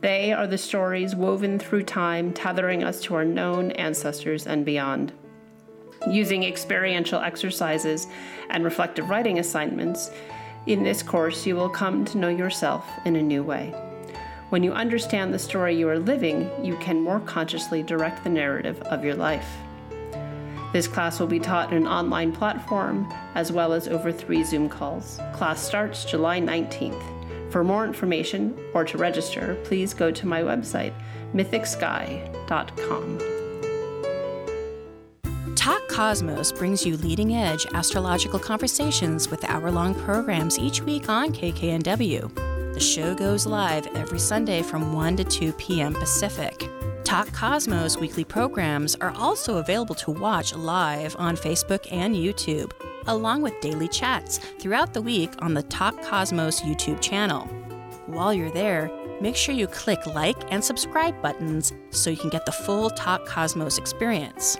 [0.01, 5.13] They are the stories woven through time, tethering us to our known ancestors and beyond.
[6.09, 8.07] Using experiential exercises
[8.51, 10.11] and reflective writing assignments,
[10.67, 13.75] in this course you will come to know yourself in a new way.
[14.51, 18.81] When you understand the story you are living, you can more consciously direct the narrative
[18.83, 19.49] of your life.
[20.73, 24.69] This class will be taught in an online platform as well as over three Zoom
[24.69, 25.19] calls.
[25.33, 27.16] Class starts July 19th.
[27.57, 30.93] For more information or to register, please go to my website,
[31.33, 33.19] mythicsky.com.
[35.55, 41.33] Talk Cosmos brings you leading edge astrological conversations with hour long programs each week on
[41.33, 42.75] KKNW.
[42.75, 45.95] The show goes live every Sunday from 1 to 2 p.m.
[45.95, 46.69] Pacific.
[47.05, 52.73] Talk Cosmos weekly programs are also available to watch live on Facebook and YouTube,
[53.07, 57.47] along with daily chats throughout the week on the Talk Cosmos YouTube channel.
[58.07, 58.91] While you're there,
[59.21, 63.27] make sure you click like and subscribe buttons so you can get the full Talk
[63.27, 64.59] Cosmos experience.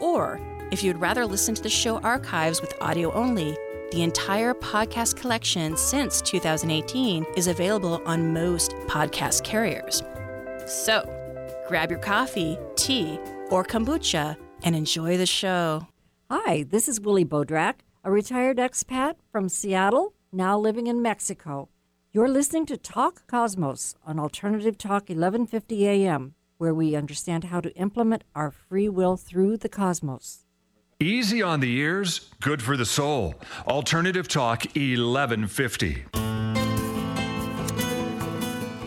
[0.00, 3.56] Or, if you'd rather listen to the show archives with audio only,
[3.92, 10.02] the entire podcast collection since 2018 is available on most podcast carriers.
[10.66, 11.08] So,
[11.68, 13.18] grab your coffee, tea,
[13.50, 15.86] or kombucha and enjoy the show.
[16.28, 21.68] Hi, this is Willie Bodrak, a retired expat from Seattle, now living in Mexico.
[22.12, 27.72] You're listening to Talk Cosmos on Alternative Talk 1150 AM, where we understand how to
[27.76, 30.44] implement our free will through the cosmos.
[30.98, 33.36] Easy on the ears, good for the soul.
[33.68, 36.06] Alternative Talk 1150.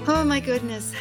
[0.10, 0.94] Oh my goodness.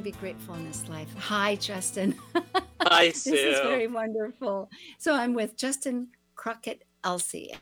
[0.00, 1.14] To be grateful in this life.
[1.18, 2.14] Hi, Justin.
[2.80, 3.32] Hi, Sue.
[3.32, 4.70] this is very wonderful.
[4.96, 7.54] So I'm with Justin Crockett Elsey.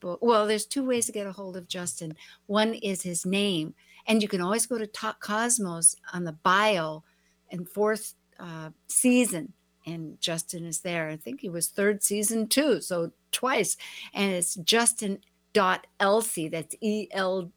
[0.00, 2.14] Well, there's two ways to get a hold of Justin.
[2.46, 3.74] One is his name,
[4.06, 7.02] and you can always go to Talk Cosmos on the bio
[7.50, 9.52] and fourth uh, season,
[9.84, 11.08] and Justin is there.
[11.08, 13.76] I think he was third season too, so twice.
[14.14, 15.18] And it's Justin
[15.54, 16.46] dot Elsey.
[16.46, 17.50] That's E L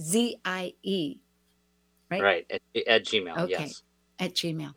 [0.00, 1.18] Z I E.
[2.10, 2.22] Right.
[2.22, 3.38] Right at, at Gmail.
[3.38, 3.50] Okay.
[3.50, 3.82] Yes.
[4.18, 4.74] At Gmail,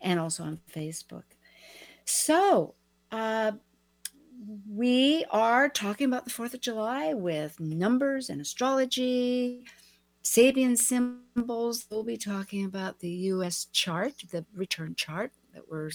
[0.00, 1.24] and also on Facebook.
[2.04, 2.74] So.
[3.12, 3.52] Uh,
[4.68, 9.64] we are talking about the 4th of July with numbers and astrology,
[10.22, 11.86] Sabian symbols.
[11.90, 15.90] We'll be talking about the US chart, the return chart that we're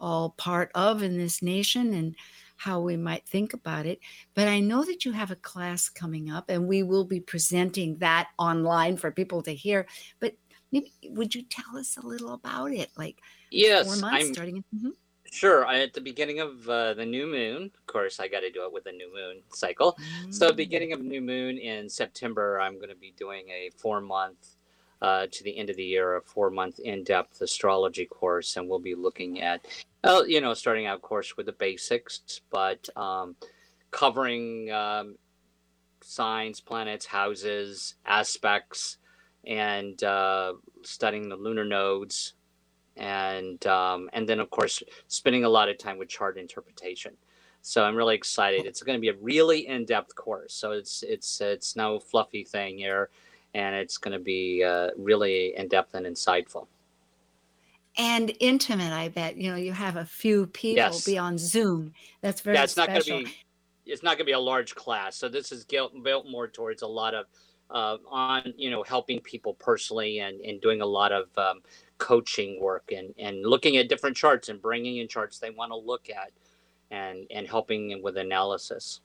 [0.00, 2.14] all part of in this nation and
[2.58, 4.00] how we might think about it.
[4.34, 7.96] But I know that you have a class coming up and we will be presenting
[7.98, 9.86] that online for people to hear.
[10.18, 10.34] But
[10.72, 12.90] maybe would you tell us a little about it?
[12.96, 13.86] Like Yes.
[13.86, 14.92] four months I'm, starting in mhm.
[15.30, 15.64] Sure.
[15.66, 18.64] I, at the beginning of uh, the new moon, of course, I got to do
[18.64, 19.96] it with the new moon cycle.
[20.30, 20.56] So, Mm.
[20.56, 24.56] beginning of new moon in September, I'm going to be doing a four month
[25.00, 28.68] uh, to the end of the year, a four month in depth astrology course, and
[28.68, 29.64] we'll be looking at,
[30.04, 33.36] uh, you know, starting out, of course, with the basics, but um,
[33.90, 35.16] covering um,
[36.02, 38.98] signs, planets, houses, aspects,
[39.46, 42.34] and uh, studying the lunar nodes,
[42.96, 47.12] and um, and then of course spending a lot of time with chart interpretation.
[47.62, 48.66] So I'm really excited.
[48.66, 50.54] It's going to be a really in-depth course.
[50.54, 53.10] So it's it's it's no fluffy thing here,
[53.54, 56.66] and it's going to be uh, really in-depth and insightful.
[57.96, 59.36] and intimate, I bet.
[59.36, 61.04] You know, you have a few people Yes.
[61.04, 61.92] be on Zoom.
[62.20, 63.26] That's very yeah, it's not gonna be
[63.86, 65.16] it's not going to be a large class.
[65.16, 67.26] So this is built built more towards a lot of
[67.70, 71.60] uh, on you know helping people personally and and doing a lot of um,
[71.96, 75.76] coaching work and and looking at different charts and bringing in charts they want to
[75.76, 76.30] look at
[76.90, 79.00] and and helping with analysis.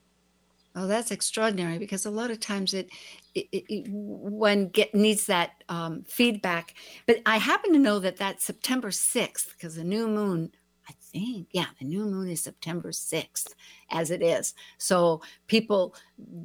[0.75, 2.89] Oh, that's extraordinary because a lot of times it,
[3.35, 6.73] it, it one get needs that um, feedback.
[7.05, 10.51] But I happen to know that that's September sixth because the new moon.
[10.89, 13.53] I think yeah, the new moon is September sixth,
[13.91, 14.55] as it is.
[14.79, 15.95] So people,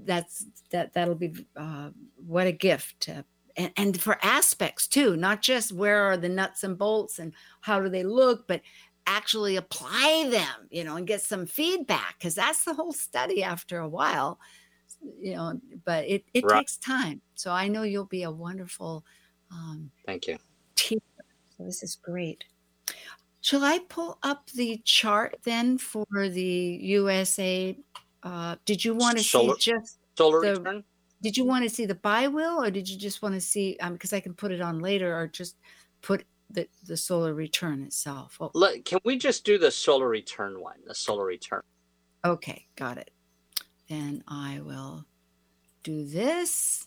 [0.05, 3.01] that's that that'll be uh, what a gift.
[3.01, 3.25] To,
[3.57, 7.81] and, and for aspects too, not just where are the nuts and bolts and how
[7.81, 8.61] do they look, but
[9.09, 13.79] actually apply them, you know, and get some feedback because that's the whole study after
[13.79, 14.39] a while,
[15.21, 16.59] you know, but it, it Right.
[16.59, 17.21] takes time.
[17.35, 19.05] So I know you'll be a wonderful
[19.51, 20.37] um, Thank you.
[20.75, 21.01] teacher.
[21.57, 22.45] So this is great.
[23.41, 27.77] Shall I pull up the chart then for the USA?
[28.23, 30.85] Uh, did you want to see Solar- just, Solar The- return.
[31.23, 33.95] did you want to see the bi-wheel or did you just want to see, um,
[33.95, 35.57] because I can put it on later or just
[36.03, 38.37] put the, the solar return itself?
[38.41, 40.77] Oh, Let, can we just do the solar return one?
[40.87, 41.63] The solar return.
[42.25, 43.11] Okay, got it.
[43.89, 45.05] Then I will
[45.83, 46.87] do this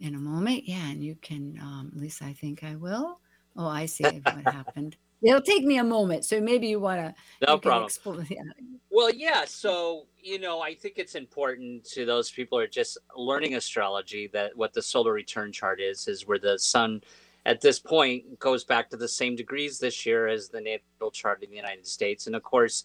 [0.00, 0.64] in a moment.
[0.66, 3.20] Yeah, and you can, um, at least I think I will,
[3.56, 4.96] Oh, I see what happened.
[5.22, 7.14] It'll take me a moment, so maybe you want to.
[7.46, 7.88] No problem.
[7.88, 8.42] Expl- yeah.
[8.90, 9.44] Well, yeah.
[9.46, 14.28] So you know, I think it's important to those people who are just learning astrology
[14.32, 17.02] that what the solar return chart is is where the sun,
[17.44, 21.42] at this point, goes back to the same degrees this year as the natal chart
[21.42, 22.84] in the United States, and of course.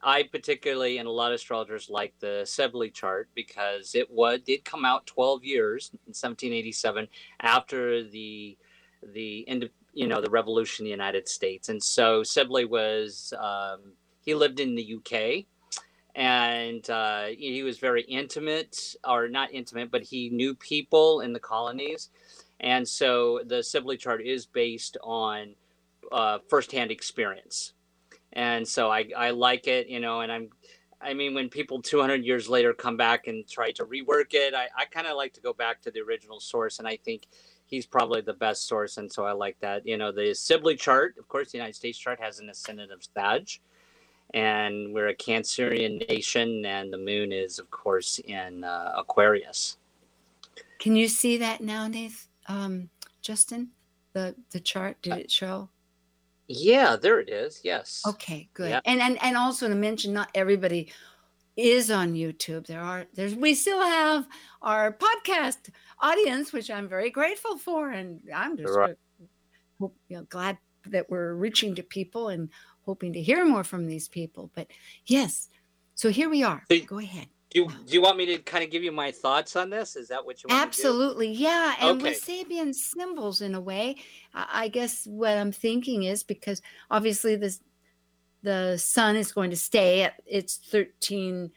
[0.00, 4.64] I particularly and a lot of astrologers like the Sibley chart because it was did
[4.64, 7.08] come out 12 years in 1787
[7.40, 8.56] after the
[9.12, 13.92] the end you know the revolution in the United States, and so Sibley was um,
[14.20, 15.46] he lived in the UK,
[16.14, 21.40] and uh, he was very intimate, or not intimate, but he knew people in the
[21.40, 22.10] colonies,
[22.60, 25.54] and so the Sibley chart is based on
[26.10, 27.74] uh, firsthand experience,
[28.32, 30.50] and so I I like it, you know, and I'm.
[31.00, 34.66] I mean, when people 200 years later come back and try to rework it, I,
[34.76, 36.80] I kind of like to go back to the original source.
[36.80, 37.28] And I think
[37.68, 39.86] he's probably the best source, and so I like that.
[39.86, 43.06] You know, the Sibley chart, of course, the United States chart has an ascendant of
[43.14, 43.48] Sag,
[44.34, 49.76] and we're a Cancerian nation, and the moon is, of course, in uh, Aquarius.
[50.78, 52.27] Can you see that now, Nath?
[52.48, 52.90] Um,
[53.22, 53.70] Justin,
[54.12, 55.68] the the chart did it show?
[56.48, 57.60] Yeah, there it is.
[57.62, 58.02] Yes.
[58.06, 58.70] Okay, good.
[58.70, 58.80] Yeah.
[58.84, 60.90] And and and also to mention, not everybody
[61.56, 62.66] is on YouTube.
[62.66, 64.26] There are there's we still have
[64.62, 65.70] our podcast
[66.00, 68.96] audience, which I'm very grateful for, and I'm just right.
[69.78, 72.48] you know, glad that we're reaching to people and
[72.82, 74.50] hoping to hear more from these people.
[74.54, 74.68] But
[75.04, 75.48] yes,
[75.94, 76.62] so here we are.
[76.70, 77.26] So, Go ahead.
[77.50, 79.96] Do you, do you want me to kind of give you my thoughts on this?
[79.96, 81.76] Is that what you want Absolutely, yeah.
[81.80, 82.10] And okay.
[82.10, 83.96] with Sabian symbols, in a way,
[84.34, 87.60] I guess what I'm thinking is because obviously this
[88.42, 91.50] the sun is going to stay at its 13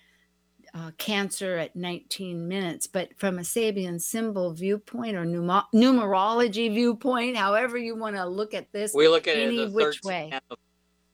[0.74, 7.36] uh, cancer at 19 minutes but from a sabian symbol viewpoint or numer- numerology viewpoint
[7.36, 10.32] however you want to look at this we look at any which way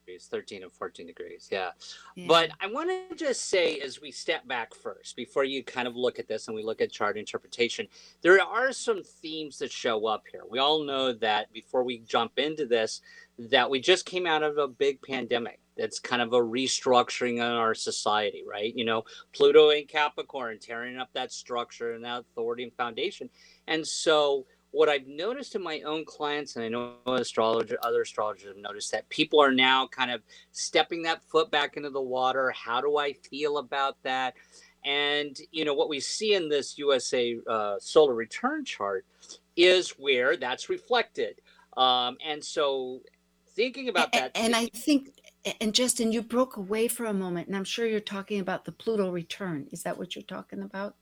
[0.08, 1.70] 13 and 14 degrees yeah.
[2.16, 2.26] yeah.
[2.28, 5.96] but i want to just say as we step back first before you kind of
[5.96, 7.88] look at this and we look at chart interpretation
[8.22, 12.32] there are some themes that show up here we all know that before we jump
[12.38, 13.02] into this
[13.38, 17.42] that we just came out of a big pandemic that's kind of a restructuring in
[17.42, 18.76] our society, right?
[18.76, 19.04] You know,
[19.34, 23.30] Pluto in Capricorn tearing up that structure and that authority and foundation.
[23.68, 28.48] And so, what I've noticed in my own clients, and I know astrologer, other astrologers
[28.48, 32.52] have noticed that people are now kind of stepping that foot back into the water.
[32.52, 34.36] How do I feel about that?
[34.86, 39.06] And you know what we see in this USA uh, solar return chart
[39.56, 41.42] is where that's reflected.
[41.76, 43.02] Um, and so,
[43.56, 45.10] thinking about that, and, and I think
[45.62, 48.72] and Justin, you broke away for a moment, and I'm sure you're talking about the
[48.72, 49.68] Pluto return.
[49.72, 50.96] Is that what you're talking about?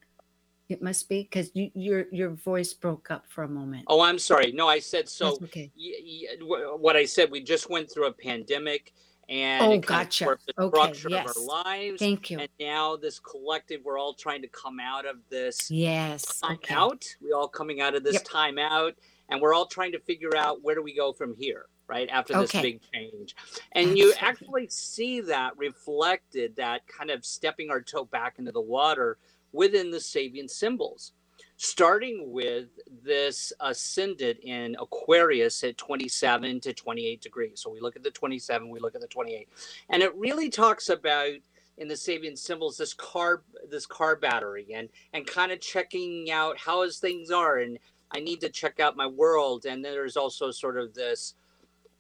[0.68, 3.86] It must be because you, your your voice broke up for a moment.
[3.88, 4.52] Oh, I'm sorry.
[4.52, 5.32] No, I said so.
[5.32, 5.72] That's okay.
[5.78, 8.94] Y- y- what I said, we just went through a pandemic,
[9.30, 10.26] and oh, gotcha.
[10.26, 11.30] the okay, structure yes.
[11.30, 12.00] of our lives.
[12.00, 12.40] Thank you.
[12.40, 15.70] And now this collective, we're all trying to come out of this.
[15.70, 16.42] Yes.
[16.44, 16.74] Okay.
[16.74, 17.06] out.
[17.22, 18.24] We all coming out of this yep.
[18.24, 18.96] time out,
[19.30, 22.34] and we're all trying to figure out where do we go from here right after
[22.34, 22.62] this okay.
[22.64, 23.36] big change
[23.74, 28.60] and you actually see that reflected that kind of stepping our toe back into the
[28.60, 29.20] water
[29.56, 31.14] within the sabian symbols
[31.58, 32.68] starting with
[33.04, 38.70] this ascendant in aquarius at 27 to 28 degrees so we look at the 27
[38.70, 39.48] we look at the 28
[39.90, 41.32] and it really talks about
[41.78, 46.58] in the Sabian symbols this car this car battery and and kind of checking out
[46.58, 47.78] how things are and
[48.12, 51.36] I need to check out my world and then there's also sort of this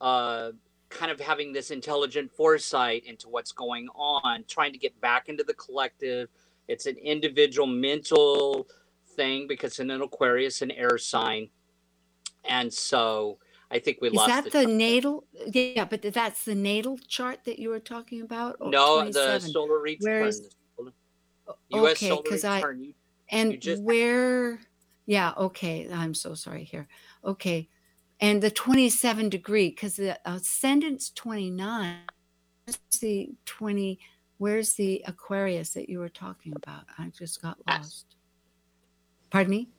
[0.01, 0.51] uh,
[0.89, 5.43] kind of having this intelligent foresight into what's going on, trying to get back into
[5.43, 6.29] the collective.
[6.67, 8.67] It's an individual mental
[9.15, 11.49] thing because in an Aquarius, an air sign.
[12.43, 13.39] And so
[13.71, 14.29] I think we Is lost.
[14.29, 15.25] Is that the, the natal?
[15.47, 18.57] Yeah, but that's the natal chart that you were talking about?
[18.61, 19.33] Oh, no, 27?
[19.33, 20.11] the solar return.
[20.11, 20.49] Where is.
[21.71, 22.93] Okay, because I you,
[23.29, 24.59] and you just, where?
[25.05, 25.87] Yeah, okay.
[25.91, 26.87] I'm so sorry here.
[27.23, 27.69] Okay,
[28.19, 31.97] and the 27 degree because the ascendant's 29
[32.65, 33.99] where's the 20
[34.37, 36.83] where's the aquarius that you were talking about?
[36.97, 38.15] I just got lost.
[39.29, 39.69] Pardon me?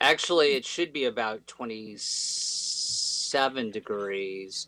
[0.00, 4.66] Actually it should be about 27 degrees.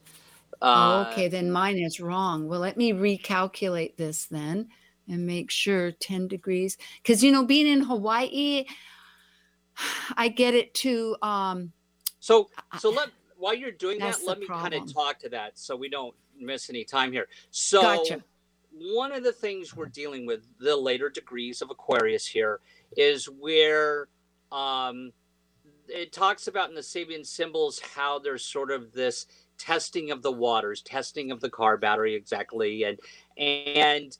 [0.62, 2.46] Uh, okay then mine is wrong.
[2.48, 4.68] Well let me recalculate this then
[5.08, 8.64] and make sure 10 degrees because you know being in hawaii
[10.16, 11.16] I get it to.
[11.22, 11.72] Um,
[12.20, 15.76] so, so let while you're doing that, let me kind of talk to that so
[15.76, 17.28] we don't miss any time here.
[17.50, 18.24] So, gotcha.
[18.72, 22.60] one of the things we're dealing with the later degrees of Aquarius here
[22.96, 24.08] is where
[24.52, 25.12] um,
[25.88, 29.26] it talks about in the Sabian symbols how there's sort of this
[29.58, 32.98] testing of the waters, testing of the car battery exactly, and
[33.38, 34.16] and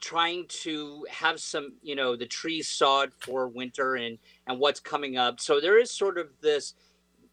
[0.00, 5.16] trying to have some, you know, the trees sawed for winter and and what's coming
[5.16, 5.40] up.
[5.40, 6.74] So there is sort of this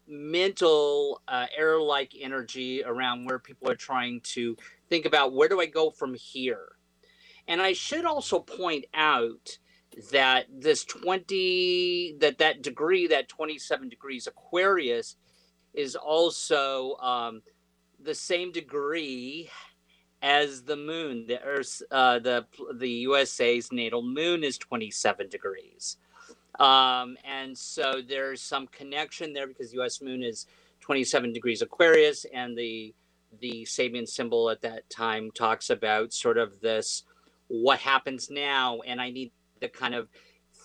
[0.06, 4.56] mental uh, air-like energy around where people are trying to
[4.88, 6.76] think about where do I go from here.
[7.48, 9.58] And I should also point out
[10.10, 15.16] that this 20 that that degree that 27 degrees aquarius
[15.72, 17.42] is also um,
[18.02, 19.48] the same degree
[20.20, 22.44] as the moon the earth uh, the
[22.76, 25.96] the usa's natal moon is 27 degrees
[26.60, 30.46] um, and so there's some connection there because us moon is
[30.80, 32.94] 27 degrees aquarius and the
[33.40, 37.02] the sabian symbol at that time talks about sort of this
[37.48, 40.08] what happens now and i need to kind of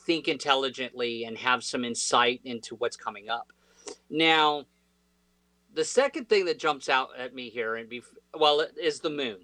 [0.09, 3.51] think intelligently and have some insight into what's coming up.
[4.09, 4.65] Now,
[5.75, 8.01] the second thing that jumps out at me here, and be,
[8.33, 9.37] well, is the moon.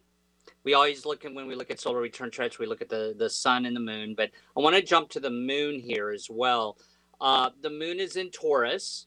[0.66, 3.16] We always look at when we look at solar return charts, we look at the
[3.18, 4.16] the sun and the moon.
[4.16, 6.78] But I want to jump to the moon here as well.
[7.22, 9.06] Uh, the moon is in Taurus,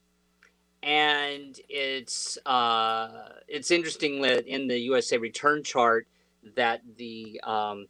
[0.81, 6.07] and it's uh, it's interesting that in the USA return chart
[6.55, 7.87] that the um,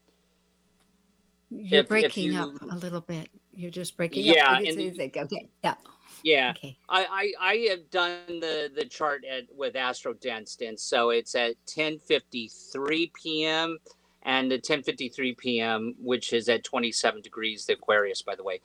[1.51, 3.29] you're if, breaking if you, up a little bit.
[3.53, 4.61] You're just breaking yeah, up.
[4.63, 5.21] Yeah.
[5.23, 5.49] Okay.
[5.63, 5.75] Yeah.
[6.23, 6.53] Yeah.
[6.57, 6.77] Okay.
[6.89, 11.55] I, I, I have done the, the chart at with Astrodienst, and so it's at
[11.67, 13.77] 10:53 p.m.
[14.23, 18.61] and at 10:53 p.m., which is at 27 degrees, the Aquarius, by the way.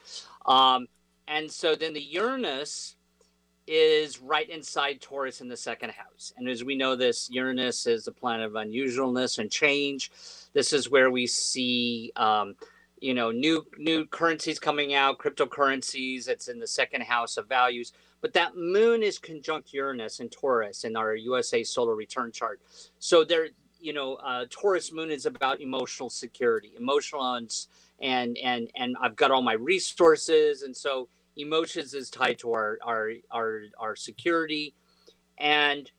[0.46, 0.86] Um,
[1.28, 2.96] and so then the Uranus
[3.66, 6.32] is right inside Taurus in the second house.
[6.36, 10.10] And as we know, this Uranus is the planet of unusualness and change.
[10.52, 12.56] This is where we see um,
[13.04, 17.92] you know new new currencies coming out cryptocurrencies it's in the second house of values.
[18.20, 22.60] But that moon is conjunct uranus and taurus in our usa solar return chart.
[22.98, 23.48] So there
[23.78, 27.52] you know uh, taurus moon is about emotional security emotional and
[28.00, 32.78] and and and i've got all my resources and so emotions is tied to our
[32.82, 34.74] our our, our security.
[35.38, 35.90] And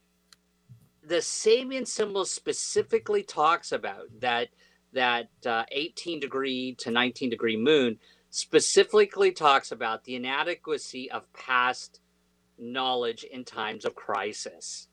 [1.03, 4.49] the Sabian symbol specifically talks about that
[4.96, 8.00] that uh, 18 degree to 19 degree moon
[8.32, 12.02] specifically talks about the inadequacy of past
[12.58, 14.88] knowledge in times of crisis.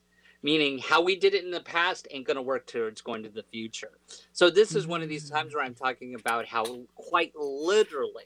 [0.45, 3.29] Meaning how we did it in the past ain't going to work towards going to
[3.29, 3.93] the future.
[4.33, 8.25] So this is one of these times where i'm talking about how quite literally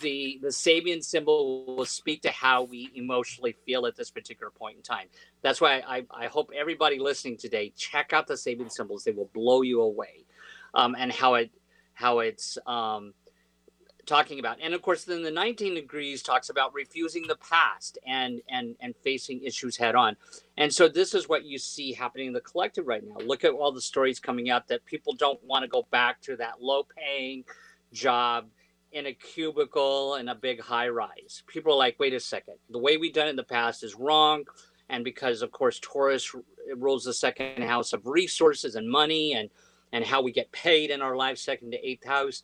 [0.00, 4.76] the the sabian symbol will speak to how we emotionally feel at this particular point
[4.76, 5.06] in time.
[5.42, 9.04] That's why i, I hope everybody listening today check out the sabian symbols.
[9.04, 10.24] They will blow you away
[10.74, 11.50] um, and how it
[11.94, 13.14] how it's um,
[14.06, 14.58] talking about.
[14.60, 18.94] And of course, then the 19 degrees talks about refusing the past and and and
[19.02, 20.16] facing issues head on.
[20.56, 23.16] And so this is what you see happening in the collective right now.
[23.24, 26.36] Look at all the stories coming out that people don't want to go back to
[26.36, 27.44] that low paying
[27.92, 28.46] job
[28.92, 31.42] in a cubicle in a big high rise.
[31.48, 33.96] People are like, wait a second, the way we've done it in the past is
[33.96, 34.44] wrong.
[34.88, 36.32] And because, of course, Taurus
[36.76, 39.50] rules the second house of resources and money and
[39.94, 42.42] and how we get paid in our lives, second to eighth house.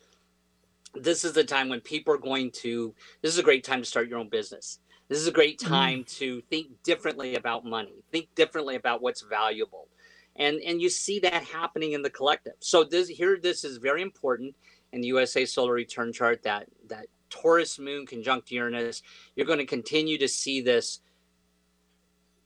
[0.95, 3.85] This is the time when people are going to, this is a great time to
[3.85, 4.79] start your own business.
[5.09, 5.73] This is a great mm-hmm.
[5.73, 6.17] time mm.
[6.17, 9.89] to think differently about money, think differently about what's valuable.
[10.37, 12.53] And, and you see that happening in the collective.
[12.59, 14.55] So this here, this is very important
[14.93, 19.03] in the USA solar return chart that that Taurus moon conjunct Uranus.
[19.35, 21.01] You're going to continue to see this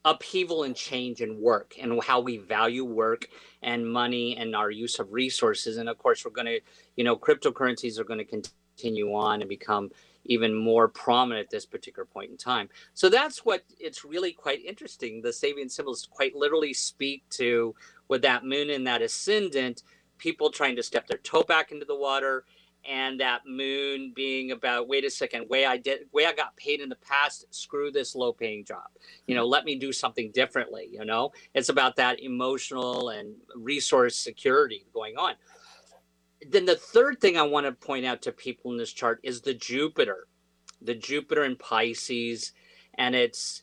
[0.06, 3.28] upheaval and change in work and how we value work
[3.66, 5.76] and money and our use of resources.
[5.76, 6.60] And of course, we're going to,
[6.96, 9.90] you know, cryptocurrencies are going to continue on and become
[10.24, 12.68] even more prominent at this particular point in time.
[12.94, 15.20] So that's what it's really quite interesting.
[15.20, 17.74] The Sabian symbols quite literally speak to
[18.08, 19.82] with that moon and that ascendant,
[20.18, 22.44] people trying to step their toe back into the water
[22.88, 26.80] and that moon being about wait a second way i did way i got paid
[26.80, 28.86] in the past screw this low paying job.
[29.26, 29.52] You know mm-hmm.
[29.52, 31.32] let me do something differently you know?
[31.54, 35.34] It's about that emotional and resource security going on.
[36.48, 39.40] Then the third thing i want to point out to people in this chart is
[39.40, 40.26] the jupiter
[40.82, 42.52] the jupiter in pisces
[42.98, 43.62] and it's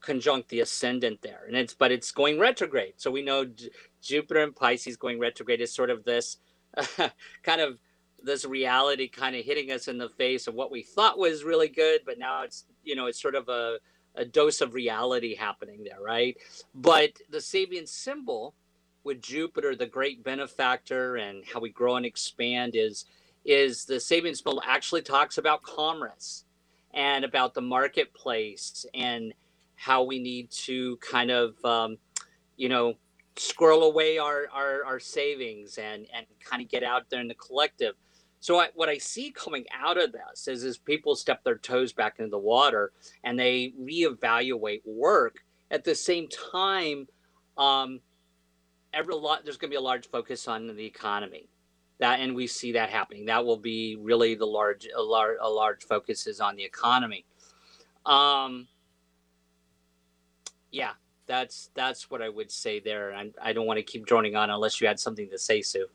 [0.00, 2.94] conjunct the ascendant there and it's but it's going retrograde.
[2.96, 6.38] So we know J- jupiter and pisces going retrograde is sort of this
[7.42, 7.78] kind of
[8.26, 11.68] this reality kind of hitting us in the face of what we thought was really
[11.68, 13.78] good, but now it's you know it's sort of a,
[14.16, 16.36] a dose of reality happening there, right?
[16.74, 18.54] But the Sabian symbol
[19.04, 23.06] with Jupiter, the great benefactor, and how we grow and expand is
[23.44, 26.44] is the Sabian symbol actually talks about commerce
[26.92, 29.32] and about the marketplace and
[29.76, 31.98] how we need to kind of, um,
[32.56, 32.94] you know,
[33.36, 37.34] squirrel away our, our, our savings and, and kind of get out there in the
[37.34, 37.94] collective.
[38.40, 41.92] So I, what I see coming out of this is, is people step their toes
[41.92, 42.92] back into the water
[43.24, 45.38] and they reevaluate work.
[45.70, 47.08] At the same time,
[47.58, 48.00] um,
[48.92, 51.48] every lot there's going to be a large focus on the economy.
[51.98, 53.24] That and we see that happening.
[53.24, 57.24] That will be really the large a large a large focus is on the economy.
[58.04, 58.68] Um,
[60.70, 60.92] yeah,
[61.26, 63.14] that's that's what I would say there.
[63.14, 65.86] I, I don't want to keep droning on unless you had something to say, Sue.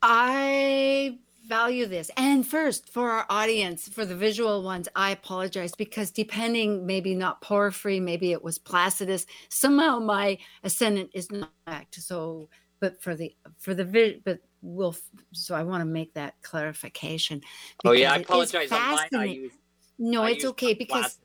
[0.00, 1.18] I
[1.50, 2.10] value this.
[2.16, 7.42] And first, for our audience, for the visual ones, I apologize because depending, maybe not
[7.42, 9.26] Porphyry, maybe it was Placidus.
[9.50, 11.96] Somehow my ascendant is not correct.
[11.96, 12.48] So,
[12.80, 14.96] but for the for the but we'll.
[15.32, 17.42] So I want to make that clarification.
[17.84, 18.72] Oh yeah, I apologize.
[18.72, 19.56] I used,
[19.98, 21.18] no, I it's okay because.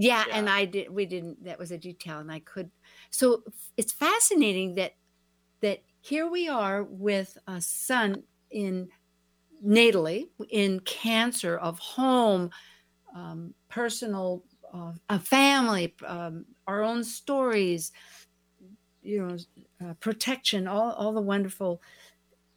[0.00, 0.36] Yeah, Yeah.
[0.38, 0.90] and I did.
[0.90, 1.42] We didn't.
[1.44, 2.70] That was a detail, and I could.
[3.10, 3.42] So
[3.76, 4.94] it's fascinating that
[5.60, 8.88] that here we are with a sun in
[9.64, 12.50] natally in cancer of home,
[13.14, 17.92] um, personal, uh, a family, um, our own stories,
[19.02, 19.36] you know,
[19.84, 21.82] uh, protection, all all the wonderful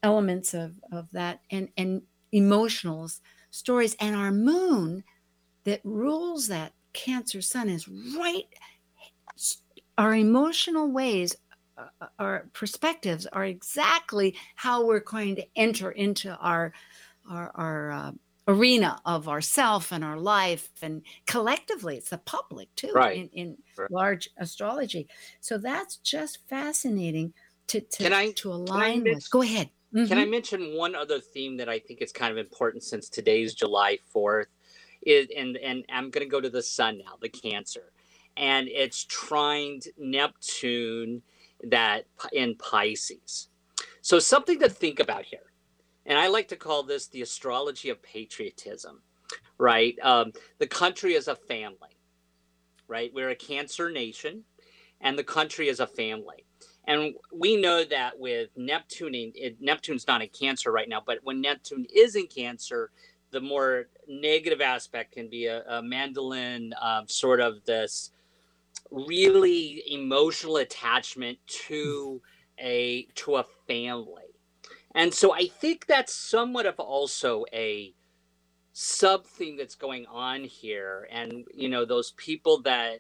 [0.04, 3.22] elements of of that, and and emotionals
[3.52, 5.04] stories, and our moon
[5.66, 8.46] that rules that cancer sun is right
[9.98, 11.36] our emotional ways
[12.20, 16.74] our perspectives are exactly how we're going to enter into our
[17.30, 18.12] our, our uh,
[18.48, 23.18] arena of ourself and our life and collectively it's the public too Right.
[23.18, 23.92] in, in Right.
[23.92, 25.08] large astrology
[25.40, 27.34] so that's just fascinating
[27.68, 30.30] to to, Can I- to I align mention- with go ahead Can I Mhm.
[30.32, 34.48] mention one other theme that I think is kind of important since today's July 4th?
[35.04, 37.92] Is and and I'm going to go to the sun now, the Cancer,
[38.38, 41.22] and it's trined Neptune
[41.70, 43.50] that in Pisces.
[44.02, 45.52] So something to think about here,
[46.06, 49.02] and I like to call this the astrology of patriotism,
[49.58, 49.96] right?
[50.02, 51.98] Um, the country is a family,
[52.88, 53.12] right?
[53.14, 54.44] We're a Cancer nation,
[55.02, 56.46] and the country is a family.
[56.88, 61.86] And we know that with Neptune, Neptune's not in Cancer right now, but when Neptune
[61.94, 62.92] is in Cancer,
[63.30, 68.12] the more negative aspect can be a, a mandolin, um, sort of this
[68.92, 72.22] really emotional attachment to
[72.60, 74.24] a to a family.
[74.94, 77.94] And so I think that's somewhat of also a
[78.74, 81.08] sub theme that's going on here.
[81.12, 83.00] And you know, those people that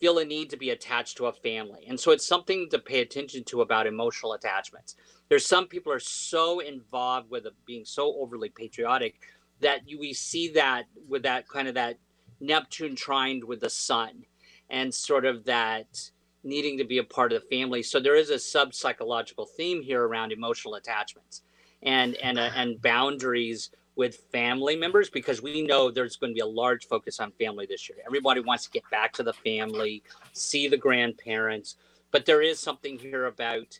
[0.00, 1.86] feel a need to be attached to a family.
[1.88, 4.96] And so it's something to pay attention to about emotional attachments.
[5.28, 9.16] There's some people are so involved with being so overly patriotic
[9.60, 11.98] that you we see that with that kind of that
[12.40, 14.24] Neptune trined with the sun
[14.70, 16.10] and sort of that
[16.42, 17.82] needing to be a part of the family.
[17.82, 21.42] So there is a sub psychological theme here around emotional attachments
[21.82, 26.40] and and uh, and boundaries with family members because we know there's going to be
[26.40, 27.98] a large focus on family this year.
[28.06, 30.02] Everybody wants to get back to the family,
[30.34, 31.76] see the grandparents,
[32.10, 33.78] but there is something here about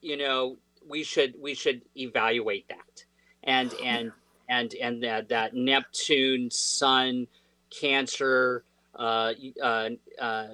[0.00, 0.56] you know
[0.88, 3.04] we should we should evaluate that
[3.44, 4.12] and and
[4.48, 7.26] and and that that Neptune Sun
[7.70, 8.64] Cancer
[8.94, 9.32] uh,
[9.62, 9.90] uh,
[10.20, 10.48] uh,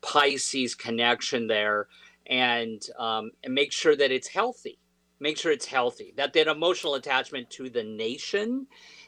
[0.00, 1.88] Pisces connection there
[2.26, 4.78] and um, and make sure that it's healthy.
[5.20, 6.12] Make sure it's healthy.
[6.16, 8.66] That that emotional attachment to the nation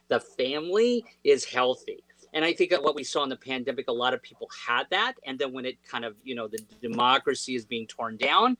[0.08, 2.04] the family is healthy.
[2.32, 4.84] And i think that what we saw in the pandemic a lot of people had
[4.90, 5.14] that.
[5.26, 8.56] And then when it kind of you know the democracy is being torn down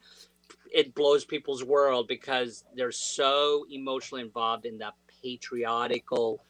[0.73, 6.41] it blows people's world because they're so emotionally involved in that patriotical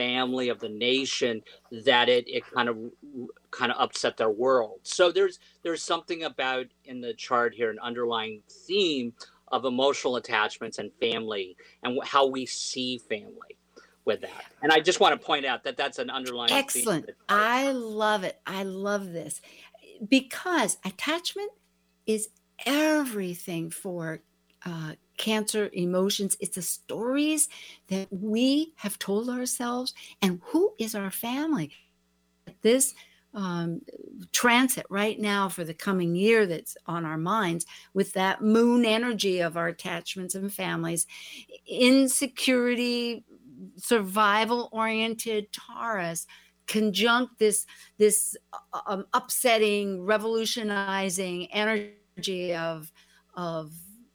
[0.00, 1.42] family of the nation
[1.84, 2.78] that it, it kind of
[3.50, 7.78] kind of upset their world so there's there's something about in the chart here an
[7.82, 9.12] underlying theme
[9.48, 13.56] of emotional attachments and family and how we see family
[14.06, 17.06] with that and i just want to point out that that's an underlying theme Excellent.
[17.06, 17.12] the.
[17.28, 18.40] I love it.
[18.46, 19.40] I love this
[20.08, 21.50] because attachment
[22.06, 22.28] is
[22.64, 24.20] everything for
[24.64, 26.34] uh, cancer emotions.
[26.40, 27.50] It's the stories
[27.88, 29.92] that we have told ourselves,
[30.22, 31.72] and who is our family.
[32.62, 32.94] This
[33.34, 33.82] um,
[34.32, 39.40] transit right now for the coming year that's on our minds with that moon energy
[39.40, 41.06] of our attachments and families,
[41.68, 43.22] insecurity,
[43.76, 46.26] survival oriented Taurus
[46.66, 47.66] conjunct this
[47.98, 48.36] this
[48.86, 52.90] um, upsetting revolutionizing energy of
[53.34, 53.72] of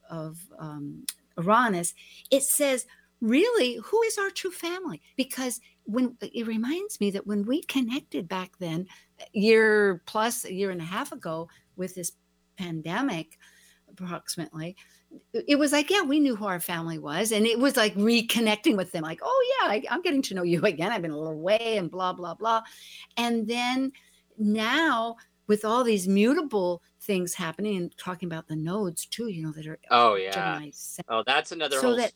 [0.09, 1.05] of um,
[1.37, 1.93] Uranus
[2.31, 2.85] it says
[3.21, 8.27] really who is our true family because when it reminds me that when we connected
[8.27, 8.87] back then,
[9.33, 12.11] year plus a year and a half ago with this
[12.57, 13.37] pandemic,
[13.89, 14.75] approximately,
[15.33, 17.31] it was like, yeah, we knew who our family was.
[17.31, 20.43] And it was like reconnecting with them, like, oh, yeah, I, I'm getting to know
[20.43, 20.91] you again.
[20.91, 22.61] I've been a little away and blah, blah, blah.
[23.17, 23.91] And then
[24.37, 25.15] now,
[25.47, 29.67] with all these mutable things happening and talking about the nodes too, you know, that
[29.67, 30.59] are oh yeah.
[31.07, 32.13] Oh, that's another so that,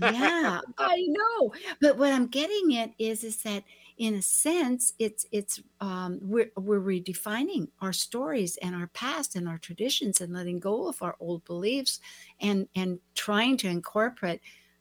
[0.00, 1.52] yeah, I know.
[1.80, 3.64] But what I'm getting at is is that
[3.96, 9.48] in a sense it's it's um we're we're redefining our stories and our past and
[9.48, 12.00] our traditions and letting go of our old beliefs
[12.40, 14.40] and and trying to incorporate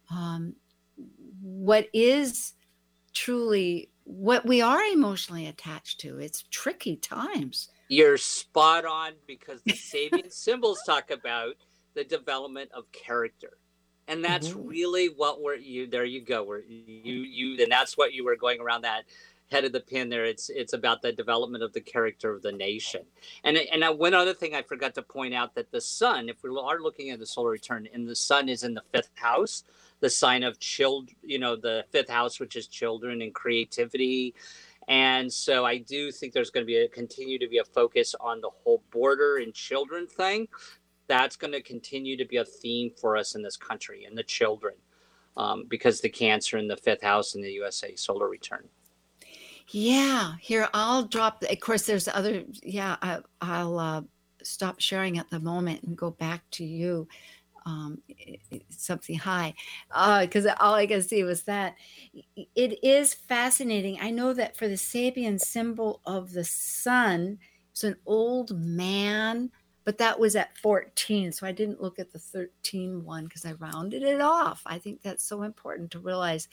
[0.09, 0.55] um
[1.41, 2.53] what is
[3.13, 6.19] truly what we are emotionally attached to.
[6.19, 7.69] It's tricky times.
[7.93, 11.55] You're spot on because the Sabian symbols talk about
[11.93, 13.57] the development of character.
[14.07, 14.67] And that's mm-hmm.
[14.67, 16.43] really what we're you there you go.
[16.43, 19.03] Where you you and that's what you were going around that
[19.51, 20.25] head of the pin there.
[20.25, 23.03] It's it's about the development of the character of the nation.
[23.43, 26.49] And and one other thing I forgot to point out that the sun, if we
[26.49, 29.63] are looking at the solar return, and the sun is in the fifth house,
[29.99, 34.33] the sign of children, you know, the fifth house, which is children and creativity.
[34.87, 38.15] And so I do think there's going to be a continue to be a focus
[38.19, 40.47] on the whole border and children thing.
[41.07, 44.23] That's going to continue to be a theme for us in this country and the
[44.23, 44.75] children,
[45.37, 48.67] um, because the Cancer in the fifth house in the USA solar return.
[49.69, 51.43] Yeah, here I'll drop.
[51.49, 52.43] Of course, there's other.
[52.61, 52.97] Yeah,
[53.41, 54.01] I, will uh,
[54.43, 57.07] stop sharing at the moment and go back to you
[57.65, 58.01] um,
[58.69, 59.53] something high
[60.21, 61.75] because uh, all I could see was that.
[62.35, 63.97] It is fascinating.
[64.01, 67.39] I know that for the Sabian symbol of the sun,
[67.71, 69.51] it's an old man,
[69.83, 71.31] but that was at 14.
[71.31, 74.61] So I didn't look at the 13 one because I rounded it off.
[74.65, 76.47] I think that's so important to realize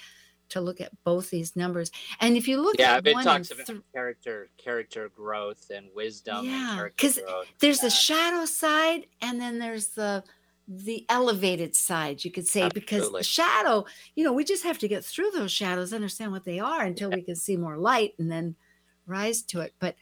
[0.51, 1.91] to look at both these numbers.
[2.21, 6.45] And if you look yeah, at it talks about th- character, character growth and wisdom.
[6.45, 7.21] Yeah, because
[7.61, 10.25] there's the shadow side, and then there's the
[10.73, 12.81] the elevated side, you could say, Absolutely.
[12.81, 16.45] because the shadow, you know, we just have to get through those shadows, understand what
[16.45, 17.17] they are until yeah.
[17.17, 18.55] we can see more light and then
[19.05, 19.75] rise to it.
[19.81, 19.97] But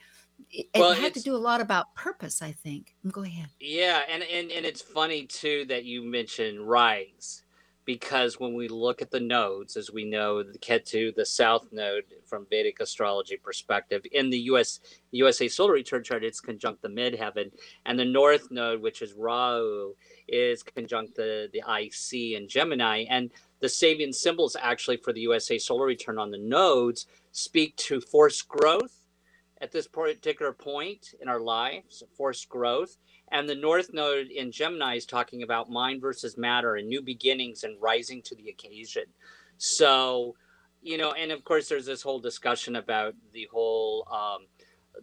[0.51, 2.95] it, well, it had to do a lot about purpose, I think.
[3.05, 3.49] Mm, go ahead.
[3.61, 7.43] Yeah, and, and and it's funny too that you mentioned rise
[7.89, 12.05] because when we look at the nodes, as we know, the Ketu, the south node
[12.27, 14.81] from Vedic astrology perspective, in the US
[15.11, 17.51] USA solar return chart, it's conjunct the midheaven,
[17.87, 19.95] and the north node, which is Rahu,
[20.29, 23.07] is conjunct the, the IC in Gemini.
[23.09, 23.31] And
[23.61, 28.47] the Sabian symbols actually for the USA solar return on the nodes speak to forced
[28.49, 29.01] growth
[29.63, 32.99] at this particular point in our lives, forced growth
[33.33, 37.65] and the North Node in Gemini is talking about mind versus matter and new beginnings
[37.65, 39.05] and rising to the occasion.
[39.59, 40.37] So,
[40.83, 44.47] you know, and of course, there's this whole discussion about the whole um,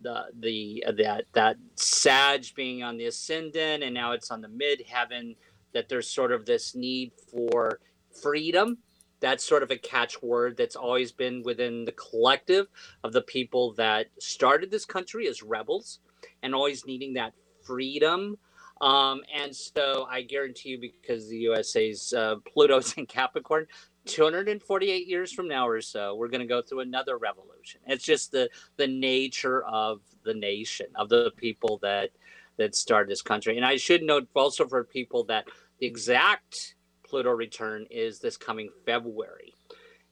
[0.01, 4.47] the the uh, that that Sag being on the ascendant, and now it's on the
[4.49, 5.35] mid heaven
[5.73, 7.79] That there's sort of this need for
[8.21, 8.77] freedom.
[9.19, 12.67] That's sort of a catchword that's always been within the collective
[13.03, 15.99] of the people that started this country as rebels,
[16.43, 17.33] and always needing that
[17.65, 18.37] freedom.
[18.81, 23.67] Um, and so I guarantee you, because the USA's uh, Pluto's in Capricorn,
[24.05, 27.81] 248 years from now or so, we're going to go through another revolution.
[27.87, 32.11] It's just the the nature of the nation, of the people that
[32.57, 33.57] that started this country.
[33.57, 35.45] And I should note also for people that
[35.79, 39.53] the exact Pluto return is this coming February.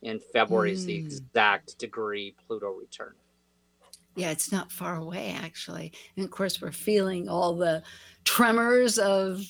[0.04, 0.74] And February mm.
[0.74, 1.06] is the hmm.
[1.06, 3.14] exact degree Pluto return.
[4.16, 5.92] Yeah, it's not far away, actually.
[6.16, 7.84] And of course, we're feeling all the
[8.26, 9.42] tremors of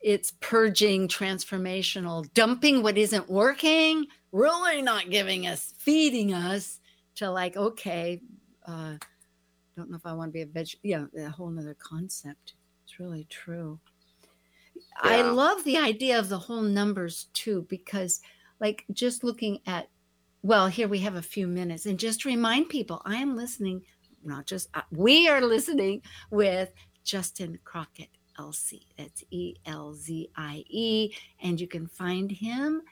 [0.00, 6.80] its purging, transformational, dumping what isn't working, really not giving us, feeding us
[7.16, 8.22] to like, okay,
[8.66, 8.94] uh,
[9.76, 10.68] don't know if I want to be a veg.
[10.82, 12.54] Yeah, a whole nother concept.
[12.84, 13.78] It's really true.
[14.74, 14.82] Yeah.
[15.02, 18.20] I love the idea of the whole numbers too, because
[18.60, 19.88] like just looking at
[20.42, 21.86] well, here we have a few minutes.
[21.86, 23.82] And just to remind people, I am listening,
[24.24, 26.72] not just uh, we are listening with
[27.04, 28.86] Justin Crockett, Elsey.
[28.96, 31.14] That's E L Z I E.
[31.42, 32.82] And you can find him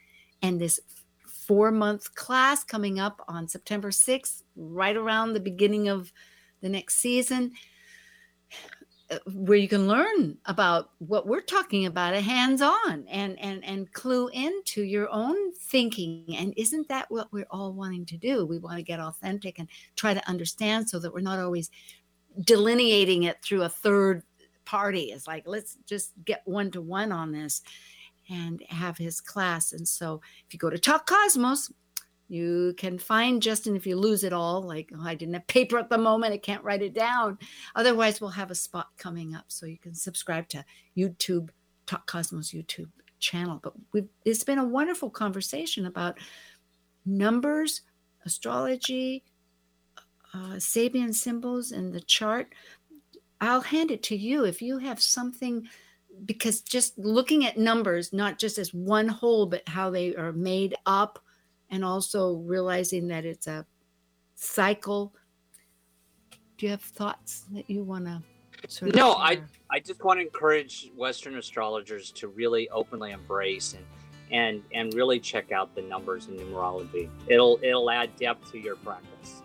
[0.43, 0.79] and this
[1.27, 6.13] four month class coming up on September 6th, right around the beginning of
[6.61, 7.53] the next season.
[9.11, 13.91] Uh, where you can learn about what we're talking about a hands-on and and and
[13.95, 16.27] clue into your own thinking.
[16.37, 18.45] And isn't that what we're all wanting to do?
[18.45, 21.71] We want to get authentic and try to understand so that we're not always
[22.45, 24.25] delineating it through a third
[24.67, 25.05] party.
[25.05, 27.63] It's like let's just get one to one on this
[28.29, 29.73] and have his class.
[29.73, 31.73] And so if you go to talk cosmos
[32.29, 35.79] You can find Justin if you lose it all, like oh, I didn't have paper
[35.79, 37.39] at the moment, I can't write it down.
[37.75, 40.65] Otherwise, we'll have a spot coming up so you can subscribe to
[40.97, 41.49] YouTube,
[41.87, 43.61] Talk Cosmos YouTube channel.
[43.63, 46.19] But it's been a wonderful conversation about
[47.07, 47.81] numbers,
[48.25, 49.25] astrology,
[50.35, 52.55] uh, Sabian symbols, and the chart.
[53.41, 55.67] I'll hand it to you if you have something
[56.25, 60.75] because just looking at numbers, not just as one whole, but how they are made
[60.87, 61.19] up,
[61.71, 63.67] and also realizing that it's a
[64.35, 65.15] cycle.
[66.57, 68.23] Do you have thoughts that you want to
[68.67, 69.23] sort of no share?
[69.23, 69.41] i
[69.71, 73.85] i just want to encourage western astrologers to really openly embrace and
[74.33, 78.75] and and really check out the numbers in numerology it'll it'll add depth to your
[78.75, 79.43] practice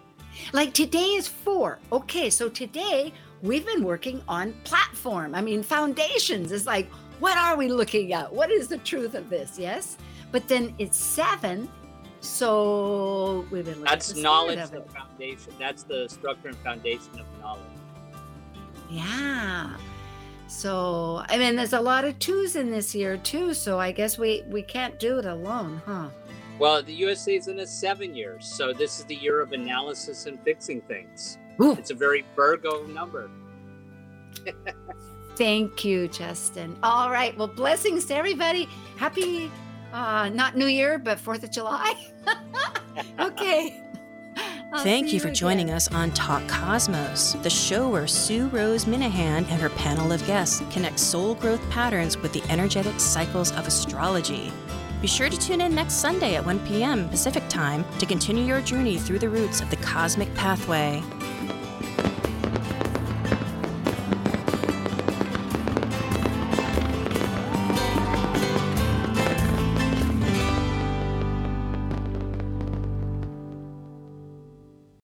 [0.51, 1.79] Like today is four.
[1.91, 5.35] Okay, so today we've been working on platform.
[5.35, 8.31] I mean, foundations is like, what are we looking at?
[8.31, 9.57] What is the truth of this?
[9.57, 9.97] Yes.
[10.31, 11.69] But then it's seven.
[12.23, 16.57] So we've been looking that's at the spirit knowledge the foundation that's the structure and
[16.57, 17.61] foundation of knowledge
[18.89, 19.75] Yeah.
[20.47, 23.53] So I mean, there's a lot of twos in this year too.
[23.53, 26.09] So I guess we we can't do it alone, huh?
[26.59, 30.27] well the usa is in a seven years so this is the year of analysis
[30.27, 31.71] and fixing things Ooh.
[31.71, 33.27] it's a very virgo number
[35.35, 36.77] Thank you, Justin.
[36.83, 37.35] All right.
[37.37, 38.69] Well, blessings to everybody.
[38.97, 39.51] Happy,
[39.93, 41.93] uh, not New Year, but 4th of July.
[43.19, 43.79] okay.
[44.73, 49.47] I'll Thank you for joining us on Talk Cosmos, the show where Sue Rose Minahan
[49.49, 54.51] and her panel of guests connect soul growth patterns with the energetic cycles of astrology.
[54.99, 57.07] Be sure to tune in next Sunday at 1 p.m.
[57.09, 61.03] Pacific Time to continue your journey through the roots of the cosmic pathway.